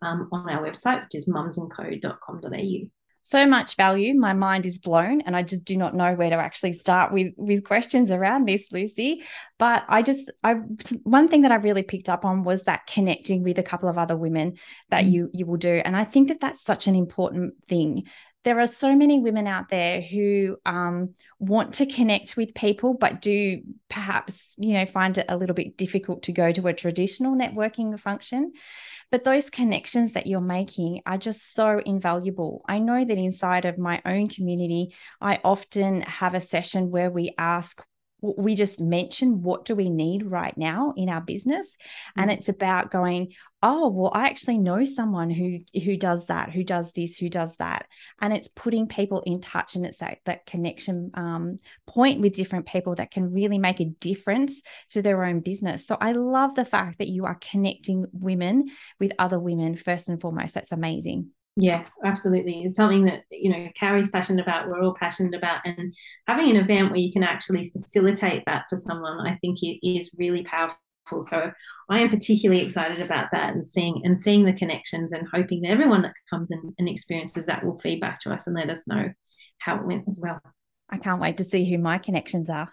um, 0.02 0.28
on 0.32 0.48
our 0.50 0.62
website, 0.62 1.04
which 1.04 1.14
is 1.14 1.28
mumsandco.com.au 1.28 2.97
so 3.22 3.46
much 3.46 3.76
value. 3.76 4.14
My 4.14 4.32
mind 4.32 4.64
is 4.64 4.78
blown, 4.78 5.20
and 5.20 5.36
I 5.36 5.42
just 5.42 5.64
do 5.64 5.76
not 5.76 5.94
know 5.94 6.14
where 6.14 6.30
to 6.30 6.36
actually 6.36 6.72
start 6.72 7.12
with 7.12 7.32
with 7.36 7.64
questions 7.64 8.10
around 8.10 8.46
this, 8.46 8.72
Lucy. 8.72 9.22
But 9.58 9.84
I 9.88 10.02
just, 10.02 10.30
I 10.42 10.54
one 11.02 11.28
thing 11.28 11.42
that 11.42 11.52
I 11.52 11.56
really 11.56 11.82
picked 11.82 12.08
up 12.08 12.24
on 12.24 12.44
was 12.44 12.62
that 12.62 12.86
connecting 12.86 13.42
with 13.42 13.58
a 13.58 13.62
couple 13.62 13.88
of 13.88 13.98
other 13.98 14.16
women 14.16 14.54
that 14.90 15.04
mm. 15.04 15.12
you 15.12 15.30
you 15.32 15.46
will 15.46 15.56
do, 15.56 15.82
and 15.84 15.96
I 15.96 16.04
think 16.04 16.28
that 16.28 16.40
that's 16.40 16.62
such 16.62 16.86
an 16.86 16.94
important 16.94 17.54
thing 17.68 18.04
there 18.44 18.60
are 18.60 18.66
so 18.66 18.94
many 18.94 19.20
women 19.20 19.46
out 19.46 19.68
there 19.68 20.00
who 20.00 20.56
um, 20.64 21.14
want 21.38 21.74
to 21.74 21.86
connect 21.86 22.36
with 22.36 22.54
people, 22.54 22.94
but 22.94 23.20
do 23.20 23.60
perhaps, 23.88 24.54
you 24.58 24.74
know, 24.74 24.86
find 24.86 25.18
it 25.18 25.26
a 25.28 25.36
little 25.36 25.54
bit 25.54 25.76
difficult 25.76 26.22
to 26.24 26.32
go 26.32 26.52
to 26.52 26.68
a 26.68 26.72
traditional 26.72 27.36
networking 27.36 27.98
function. 27.98 28.52
But 29.10 29.24
those 29.24 29.50
connections 29.50 30.12
that 30.12 30.26
you're 30.26 30.40
making 30.40 31.02
are 31.04 31.18
just 31.18 31.54
so 31.54 31.80
invaluable. 31.84 32.62
I 32.68 32.78
know 32.78 33.04
that 33.04 33.18
inside 33.18 33.64
of 33.64 33.78
my 33.78 34.00
own 34.04 34.28
community, 34.28 34.94
I 35.20 35.40
often 35.42 36.02
have 36.02 36.34
a 36.34 36.40
session 36.40 36.90
where 36.90 37.10
we 37.10 37.34
ask 37.38 37.82
we 38.20 38.54
just 38.54 38.80
mention 38.80 39.42
what 39.42 39.64
do 39.64 39.74
we 39.74 39.88
need 39.88 40.24
right 40.24 40.56
now 40.56 40.92
in 40.96 41.08
our 41.08 41.20
business? 41.20 41.76
And 42.16 42.30
it's 42.30 42.48
about 42.48 42.90
going 42.90 43.32
oh 43.60 43.88
well 43.88 44.12
i 44.14 44.28
actually 44.28 44.56
know 44.56 44.84
someone 44.84 45.30
who 45.30 45.58
who 45.82 45.96
does 45.96 46.26
that 46.26 46.52
who 46.52 46.62
does 46.62 46.92
this 46.92 47.16
who 47.16 47.28
does 47.28 47.56
that. 47.56 47.86
And 48.20 48.32
it's 48.32 48.48
putting 48.48 48.86
people 48.86 49.22
in 49.26 49.40
touch 49.40 49.74
and 49.74 49.84
it's 49.84 49.98
that 49.98 50.18
that 50.26 50.46
connection 50.46 51.10
um, 51.14 51.58
point 51.86 52.20
with 52.20 52.34
different 52.34 52.66
people 52.66 52.94
that 52.96 53.10
can 53.10 53.32
really 53.32 53.58
make 53.58 53.80
a 53.80 53.84
difference 53.84 54.62
to 54.90 55.02
their 55.02 55.24
own 55.24 55.40
business. 55.40 55.86
So 55.86 55.96
i 56.00 56.12
love 56.12 56.54
the 56.54 56.64
fact 56.64 56.98
that 56.98 57.08
you 57.08 57.26
are 57.26 57.38
connecting 57.40 58.06
women 58.12 58.70
with 59.00 59.12
other 59.18 59.38
women 59.38 59.76
first 59.76 60.08
and 60.08 60.20
foremost. 60.20 60.54
That's 60.54 60.72
amazing 60.72 61.30
yeah, 61.60 61.86
absolutely. 62.04 62.62
It's 62.62 62.76
something 62.76 63.04
that, 63.06 63.24
you 63.32 63.50
know, 63.50 63.68
Carrie's 63.74 64.08
passionate 64.08 64.42
about, 64.42 64.68
we're 64.68 64.80
all 64.80 64.94
passionate 64.94 65.34
about. 65.34 65.60
And 65.64 65.92
having 66.28 66.50
an 66.50 66.56
event 66.56 66.90
where 66.90 67.00
you 67.00 67.12
can 67.12 67.24
actually 67.24 67.70
facilitate 67.70 68.44
that 68.46 68.66
for 68.70 68.76
someone, 68.76 69.26
I 69.26 69.36
think 69.38 69.60
it 69.62 69.84
is 69.84 70.12
really 70.16 70.44
powerful. 70.44 70.78
So 71.20 71.50
I 71.90 71.98
am 71.98 72.10
particularly 72.10 72.62
excited 72.62 73.00
about 73.00 73.32
that 73.32 73.54
and 73.54 73.66
seeing 73.66 74.02
and 74.04 74.16
seeing 74.16 74.44
the 74.44 74.52
connections 74.52 75.12
and 75.12 75.26
hoping 75.26 75.62
that 75.62 75.70
everyone 75.70 76.02
that 76.02 76.14
comes 76.30 76.52
in 76.52 76.74
and 76.78 76.88
experiences 76.88 77.46
that 77.46 77.64
will 77.64 77.80
feed 77.80 78.00
back 78.00 78.20
to 78.20 78.30
us 78.30 78.46
and 78.46 78.54
let 78.54 78.70
us 78.70 78.86
know 78.86 79.12
how 79.58 79.80
it 79.80 79.84
went 79.84 80.04
as 80.06 80.20
well. 80.22 80.40
I 80.90 80.98
can't 80.98 81.20
wait 81.20 81.38
to 81.38 81.44
see 81.44 81.68
who 81.68 81.78
my 81.78 81.98
connections 81.98 82.48
are. 82.48 82.72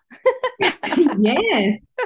yes. 1.17 1.87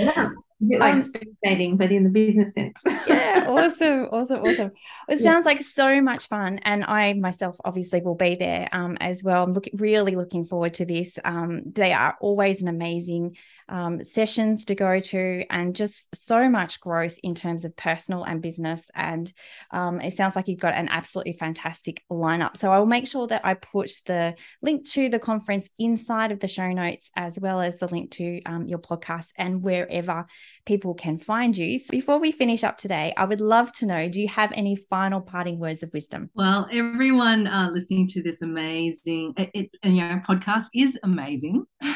Yeah 0.00 0.30
like 0.60 0.94
um, 0.94 0.98
spectating, 0.98 1.78
but 1.78 1.92
in 1.92 2.02
the 2.02 2.10
business 2.10 2.54
sense. 2.54 2.82
yeah, 3.06 3.44
awesome, 3.46 4.08
awesome, 4.10 4.40
awesome. 4.40 4.72
It 5.08 5.20
yeah. 5.20 5.24
sounds 5.24 5.46
like 5.46 5.62
so 5.62 6.00
much 6.00 6.26
fun, 6.26 6.58
and 6.62 6.84
I 6.84 7.12
myself 7.12 7.56
obviously 7.64 8.00
will 8.00 8.16
be 8.16 8.34
there 8.34 8.68
um, 8.72 8.96
as 9.00 9.22
well. 9.22 9.44
I'm 9.44 9.52
looking 9.52 9.74
really 9.76 10.16
looking 10.16 10.44
forward 10.44 10.74
to 10.74 10.84
this. 10.84 11.18
Um, 11.24 11.62
they 11.66 11.92
are 11.92 12.16
always 12.20 12.60
an 12.60 12.68
amazing 12.68 13.36
um, 13.68 14.02
sessions 14.02 14.64
to 14.66 14.74
go 14.74 14.98
to, 14.98 15.44
and 15.48 15.76
just 15.76 16.08
so 16.16 16.48
much 16.48 16.80
growth 16.80 17.18
in 17.22 17.36
terms 17.36 17.64
of 17.64 17.76
personal 17.76 18.24
and 18.24 18.42
business. 18.42 18.84
And 18.96 19.32
um, 19.70 20.00
it 20.00 20.16
sounds 20.16 20.34
like 20.34 20.48
you've 20.48 20.58
got 20.58 20.74
an 20.74 20.88
absolutely 20.88 21.34
fantastic 21.34 22.02
lineup. 22.10 22.56
So 22.56 22.72
I 22.72 22.78
will 22.78 22.86
make 22.86 23.06
sure 23.06 23.28
that 23.28 23.46
I 23.46 23.54
put 23.54 23.92
the 24.06 24.34
link 24.60 24.88
to 24.90 25.08
the 25.08 25.20
conference 25.20 25.70
inside 25.78 26.32
of 26.32 26.40
the 26.40 26.48
show 26.48 26.72
notes, 26.72 27.10
as 27.14 27.38
well 27.38 27.60
as 27.60 27.78
the 27.78 27.86
link 27.86 28.10
to 28.12 28.42
um, 28.42 28.66
your 28.66 28.80
podcast 28.80 29.32
and 29.36 29.62
wherever 29.62 30.26
people 30.66 30.94
can 30.94 31.18
find 31.18 31.56
you. 31.56 31.78
So 31.78 31.90
before 31.90 32.18
we 32.18 32.32
finish 32.32 32.64
up 32.64 32.76
today, 32.76 33.12
I 33.16 33.24
would 33.24 33.40
love 33.40 33.72
to 33.74 33.86
know 33.86 34.08
do 34.08 34.20
you 34.20 34.28
have 34.28 34.52
any 34.54 34.76
final 34.76 35.20
parting 35.20 35.58
words 35.58 35.82
of 35.82 35.90
wisdom? 35.92 36.30
Well, 36.34 36.68
everyone 36.72 37.46
uh, 37.46 37.70
listening 37.72 38.06
to 38.08 38.22
this 38.22 38.42
amazing, 38.42 39.34
it, 39.36 39.50
it, 39.54 39.70
you 39.82 40.02
know, 40.02 40.20
podcast 40.28 40.66
is 40.74 40.98
amazing. 41.02 41.64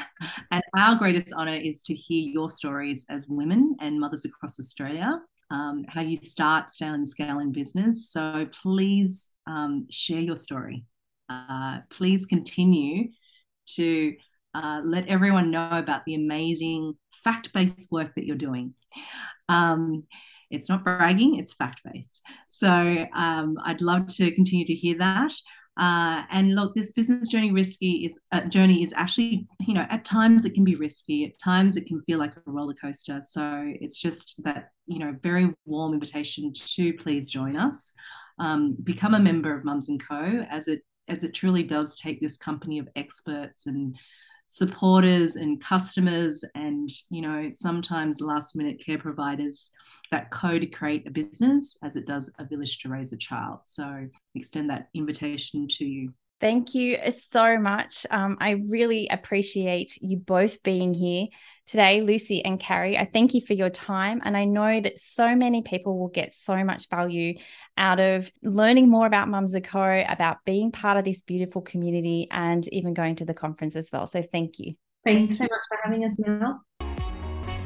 And 0.52 0.62
our 0.76 0.94
greatest 0.94 1.32
honor 1.32 1.56
is 1.56 1.82
to 1.82 1.94
hear 1.94 2.30
your 2.30 2.48
stories 2.48 3.04
as 3.08 3.26
women 3.28 3.74
and 3.80 3.98
mothers 3.98 4.24
across 4.24 4.60
Australia. 4.60 5.20
Um, 5.50 5.84
how 5.88 6.00
you 6.00 6.16
start, 6.22 6.70
scale 6.70 6.94
in 7.40 7.52
business. 7.52 8.10
So 8.10 8.46
please 8.62 9.32
um, 9.46 9.86
share 9.90 10.20
your 10.20 10.36
story. 10.36 10.84
Uh, 11.28 11.80
please 11.90 12.24
continue 12.24 13.08
to 13.74 14.14
uh, 14.54 14.80
let 14.84 15.08
everyone 15.08 15.50
know 15.50 15.70
about 15.70 16.04
the 16.04 16.14
amazing 16.14 16.94
fact 17.24 17.52
based 17.52 17.88
work 17.90 18.14
that 18.14 18.26
you're 18.26 18.36
doing. 18.36 18.74
Um, 19.48 20.04
it's 20.50 20.68
not 20.68 20.84
bragging, 20.84 21.36
it's 21.36 21.54
fact 21.54 21.80
based. 21.84 22.20
So 22.48 23.06
um, 23.14 23.56
I'd 23.64 23.80
love 23.80 24.08
to 24.16 24.30
continue 24.32 24.66
to 24.66 24.74
hear 24.74 24.98
that. 24.98 25.32
Uh, 25.78 26.22
and 26.30 26.54
look, 26.54 26.74
this 26.74 26.92
business 26.92 27.28
journey 27.28 27.50
risky 27.50 28.04
is 28.04 28.20
uh, 28.30 28.42
journey 28.42 28.82
is 28.82 28.92
actually, 28.94 29.46
you 29.60 29.72
know, 29.72 29.86
at 29.88 30.04
times 30.04 30.44
it 30.44 30.52
can 30.52 30.64
be 30.64 30.74
risky. 30.74 31.24
At 31.24 31.38
times 31.42 31.76
it 31.76 31.86
can 31.86 32.02
feel 32.02 32.18
like 32.18 32.36
a 32.36 32.42
roller 32.50 32.74
coaster. 32.74 33.20
So 33.24 33.72
it's 33.80 33.98
just 33.98 34.42
that, 34.44 34.68
you 34.86 34.98
know, 34.98 35.16
very 35.22 35.50
warm 35.64 35.94
invitation 35.94 36.52
to 36.54 36.92
please 36.94 37.30
join 37.30 37.56
us. 37.56 37.94
Um, 38.38 38.76
become 38.82 39.14
a 39.14 39.20
member 39.20 39.54
of 39.54 39.64
Mums 39.64 39.88
and 39.88 40.02
Co. 40.06 40.44
as 40.50 40.68
it 40.68 40.82
as 41.08 41.24
it 41.24 41.34
truly 41.34 41.62
does 41.62 41.96
take 41.96 42.20
this 42.20 42.36
company 42.36 42.78
of 42.78 42.88
experts 42.94 43.66
and 43.66 43.96
supporters 44.52 45.36
and 45.36 45.64
customers 45.64 46.44
and 46.54 46.90
you 47.08 47.22
know 47.22 47.48
sometimes 47.54 48.20
last 48.20 48.54
minute 48.54 48.78
care 48.84 48.98
providers 48.98 49.70
that 50.10 50.30
co-create 50.30 51.08
a 51.08 51.10
business 51.10 51.74
as 51.82 51.96
it 51.96 52.06
does 52.06 52.30
a 52.38 52.44
village 52.44 52.78
to 52.78 52.90
raise 52.90 53.14
a 53.14 53.16
child. 53.16 53.60
So 53.64 54.06
extend 54.34 54.68
that 54.68 54.88
invitation 54.92 55.66
to 55.68 55.86
you. 55.86 56.12
Thank 56.38 56.74
you 56.74 56.98
so 57.30 57.56
much. 57.56 58.04
Um, 58.10 58.36
I 58.42 58.62
really 58.68 59.08
appreciate 59.08 59.96
you 60.02 60.18
both 60.18 60.62
being 60.62 60.92
here 60.92 61.28
today, 61.66 62.00
Lucy 62.02 62.44
and 62.44 62.58
Carrie. 62.58 62.98
I 62.98 63.04
thank 63.04 63.34
you 63.34 63.40
for 63.40 63.52
your 63.52 63.70
time. 63.70 64.20
And 64.24 64.36
I 64.36 64.44
know 64.44 64.80
that 64.80 64.98
so 64.98 65.34
many 65.34 65.62
people 65.62 65.98
will 65.98 66.08
get 66.08 66.32
so 66.32 66.62
much 66.64 66.88
value 66.88 67.38
out 67.76 68.00
of 68.00 68.30
learning 68.42 68.88
more 68.88 69.06
about 69.06 69.28
Mums 69.28 69.56
Co, 69.64 70.04
about 70.08 70.38
being 70.44 70.72
part 70.72 70.96
of 70.96 71.04
this 71.04 71.22
beautiful 71.22 71.62
community, 71.62 72.28
and 72.30 72.66
even 72.68 72.94
going 72.94 73.16
to 73.16 73.24
the 73.24 73.34
conference 73.34 73.76
as 73.76 73.90
well. 73.92 74.06
So 74.06 74.22
thank 74.22 74.58
you. 74.58 74.74
Thanks 75.04 75.38
so 75.38 75.44
much 75.44 75.50
for 75.68 75.78
having 75.82 76.04
us, 76.04 76.18
Mel. 76.18 76.62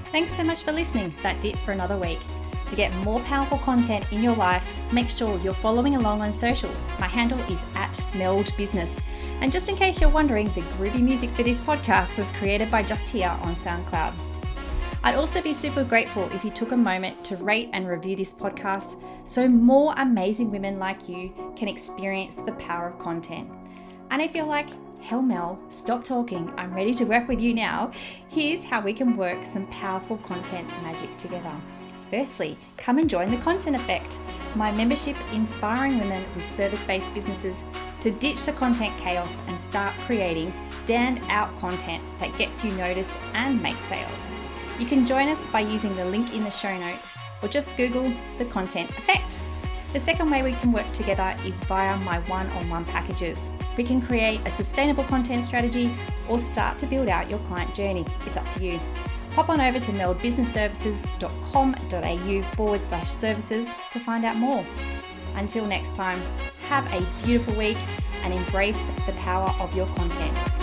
Thanks 0.07 0.33
so 0.33 0.45
much 0.45 0.63
for 0.63 0.73
listening. 0.73 1.15
That's 1.23 1.45
it 1.45 1.57
for 1.59 1.73
another 1.73 1.97
week. 1.99 2.21
To 2.69 2.77
get 2.77 2.95
more 3.05 3.21
powerful 3.21 3.59
content 3.59 4.11
in 4.13 4.23
your 4.23 4.35
life, 4.35 4.93
make 4.93 5.09
sure 5.09 5.39
you're 5.41 5.55
following 5.55 5.95
along 5.97 6.23
on 6.23 6.33
socials. 6.33 6.93
My 6.99 7.07
handle 7.07 7.39
is 7.51 7.63
at 7.75 8.01
Meld 8.17 8.51
Business. 8.57 8.99
And 9.41 9.53
just 9.53 9.69
in 9.69 9.77
case 9.77 10.01
you're 10.01 10.11
wondering, 10.11 10.49
the 10.49 10.63
groovy 10.63 11.03
music 11.03 11.31
for 11.31 11.43
this 11.43 11.61
podcast 11.61 12.17
was 12.17 12.31
created 12.33 12.71
by 12.71 12.83
Just 12.83 13.09
Here 13.09 13.29
on 13.43 13.55
SoundCloud. 13.55 14.15
I'd 15.05 15.15
also 15.15 15.41
be 15.41 15.53
super 15.53 15.85
grateful 15.85 16.29
if 16.33 16.45
you 16.45 16.51
took 16.51 16.73
a 16.73 16.77
moment 16.77 17.23
to 17.27 17.37
rate 17.37 17.71
and 17.73 17.87
review 17.87 18.17
this 18.17 18.35
podcast 18.35 19.01
so 19.25 19.47
more 19.47 19.95
amazing 19.99 20.51
women 20.51 20.79
like 20.79 21.09
you 21.09 21.31
can 21.55 21.69
experience 21.69 22.37
the 22.37 22.53
power 22.53 22.89
of 22.89 22.99
content. 22.99 23.49
And 24.11 24.21
if 24.21 24.35
you're 24.35 24.47
like, 24.47 24.69
hell 25.03 25.23
Mel, 25.23 25.61
stop 25.71 26.03
talking, 26.03 26.53
I'm 26.57 26.75
ready 26.75 26.93
to 26.95 27.05
work 27.05 27.29
with 27.29 27.41
you 27.41 27.55
now, 27.55 27.93
here's 28.29 28.65
how 28.65 28.81
we 28.81 28.93
can 28.93 29.17
work 29.17 29.45
some 29.45 29.67
powerful 29.69 30.17
content 30.19 30.67
magic 30.83 31.17
together. 31.19 31.55
Firstly, 32.11 32.57
come 32.77 32.99
and 32.99 33.11
join 33.11 33.31
the 33.31 33.37
Content 33.39 33.75
Effect, 33.75 34.19
my 34.55 34.71
membership 34.71 35.17
inspiring 35.33 35.99
women 35.99 36.25
with 36.35 36.47
service 36.47 36.85
based 36.85 37.13
businesses 37.15 37.65
to 38.01 38.13
ditch 38.13 38.45
the 38.45 38.53
content 38.53 38.95
chaos 38.99 39.43
and 39.49 39.57
start 39.59 39.93
creating 40.07 40.53
stand 40.65 41.21
out 41.29 41.59
content 41.59 42.03
that 42.21 42.37
gets 42.39 42.65
you 42.65 42.71
noticed 42.73 43.19
and 43.35 43.61
makes 43.61 43.83
sales. 43.85 44.31
You 44.79 44.87
can 44.87 45.07
join 45.07 45.29
us 45.29 45.47
by 45.49 45.61
using 45.61 45.97
the 45.97 46.05
link 46.05 46.33
in 46.33 46.45
the 46.45 46.51
show 46.51 46.77
notes 46.79 47.17
or 47.43 47.49
just 47.49 47.77
Google 47.77 48.13
the 48.39 48.45
Content 48.47 48.89
Effect. 48.91 49.41
The 49.93 50.01
second 50.01 50.31
way 50.31 50.43
we 50.43 50.53
can 50.53 50.73
work 50.73 50.91
together 50.93 51.35
is 51.45 51.59
via 51.65 51.97
my 52.05 52.21
one 52.21 52.47
on 52.51 52.69
one 52.69 52.85
packages. 52.85 53.49
We 53.77 53.83
can 53.83 54.01
create 54.01 54.41
a 54.45 54.51
sustainable 54.51 55.05
content 55.05 55.43
strategy 55.43 55.91
or 56.29 56.39
start 56.39 56.79
to 56.79 56.87
build 56.87 57.09
out 57.09 57.29
your 57.29 57.41
client 57.41 57.75
journey. 57.75 58.05
It's 58.27 58.37
up 58.37 58.49
to 58.55 58.65
you 58.65 58.79
pop 59.37 59.51
on 59.51 59.61
over 59.61 59.79
to 59.79 59.93
meldbusinessservices.com.au 59.93 62.43
forward 62.57 62.81
slash 62.81 63.07
services 63.07 63.69
to 63.93 64.01
find 64.01 64.25
out 64.25 64.37
more. 64.37 64.65
Until 65.35 65.67
next 65.67 65.95
time, 65.95 66.19
have 66.63 66.91
a 66.95 67.05
beautiful 67.27 67.53
week 67.55 67.77
and 68.25 68.33
embrace 68.33 68.89
the 69.05 69.13
power 69.13 69.53
of 69.61 69.77
your 69.77 69.89
content. 69.89 70.56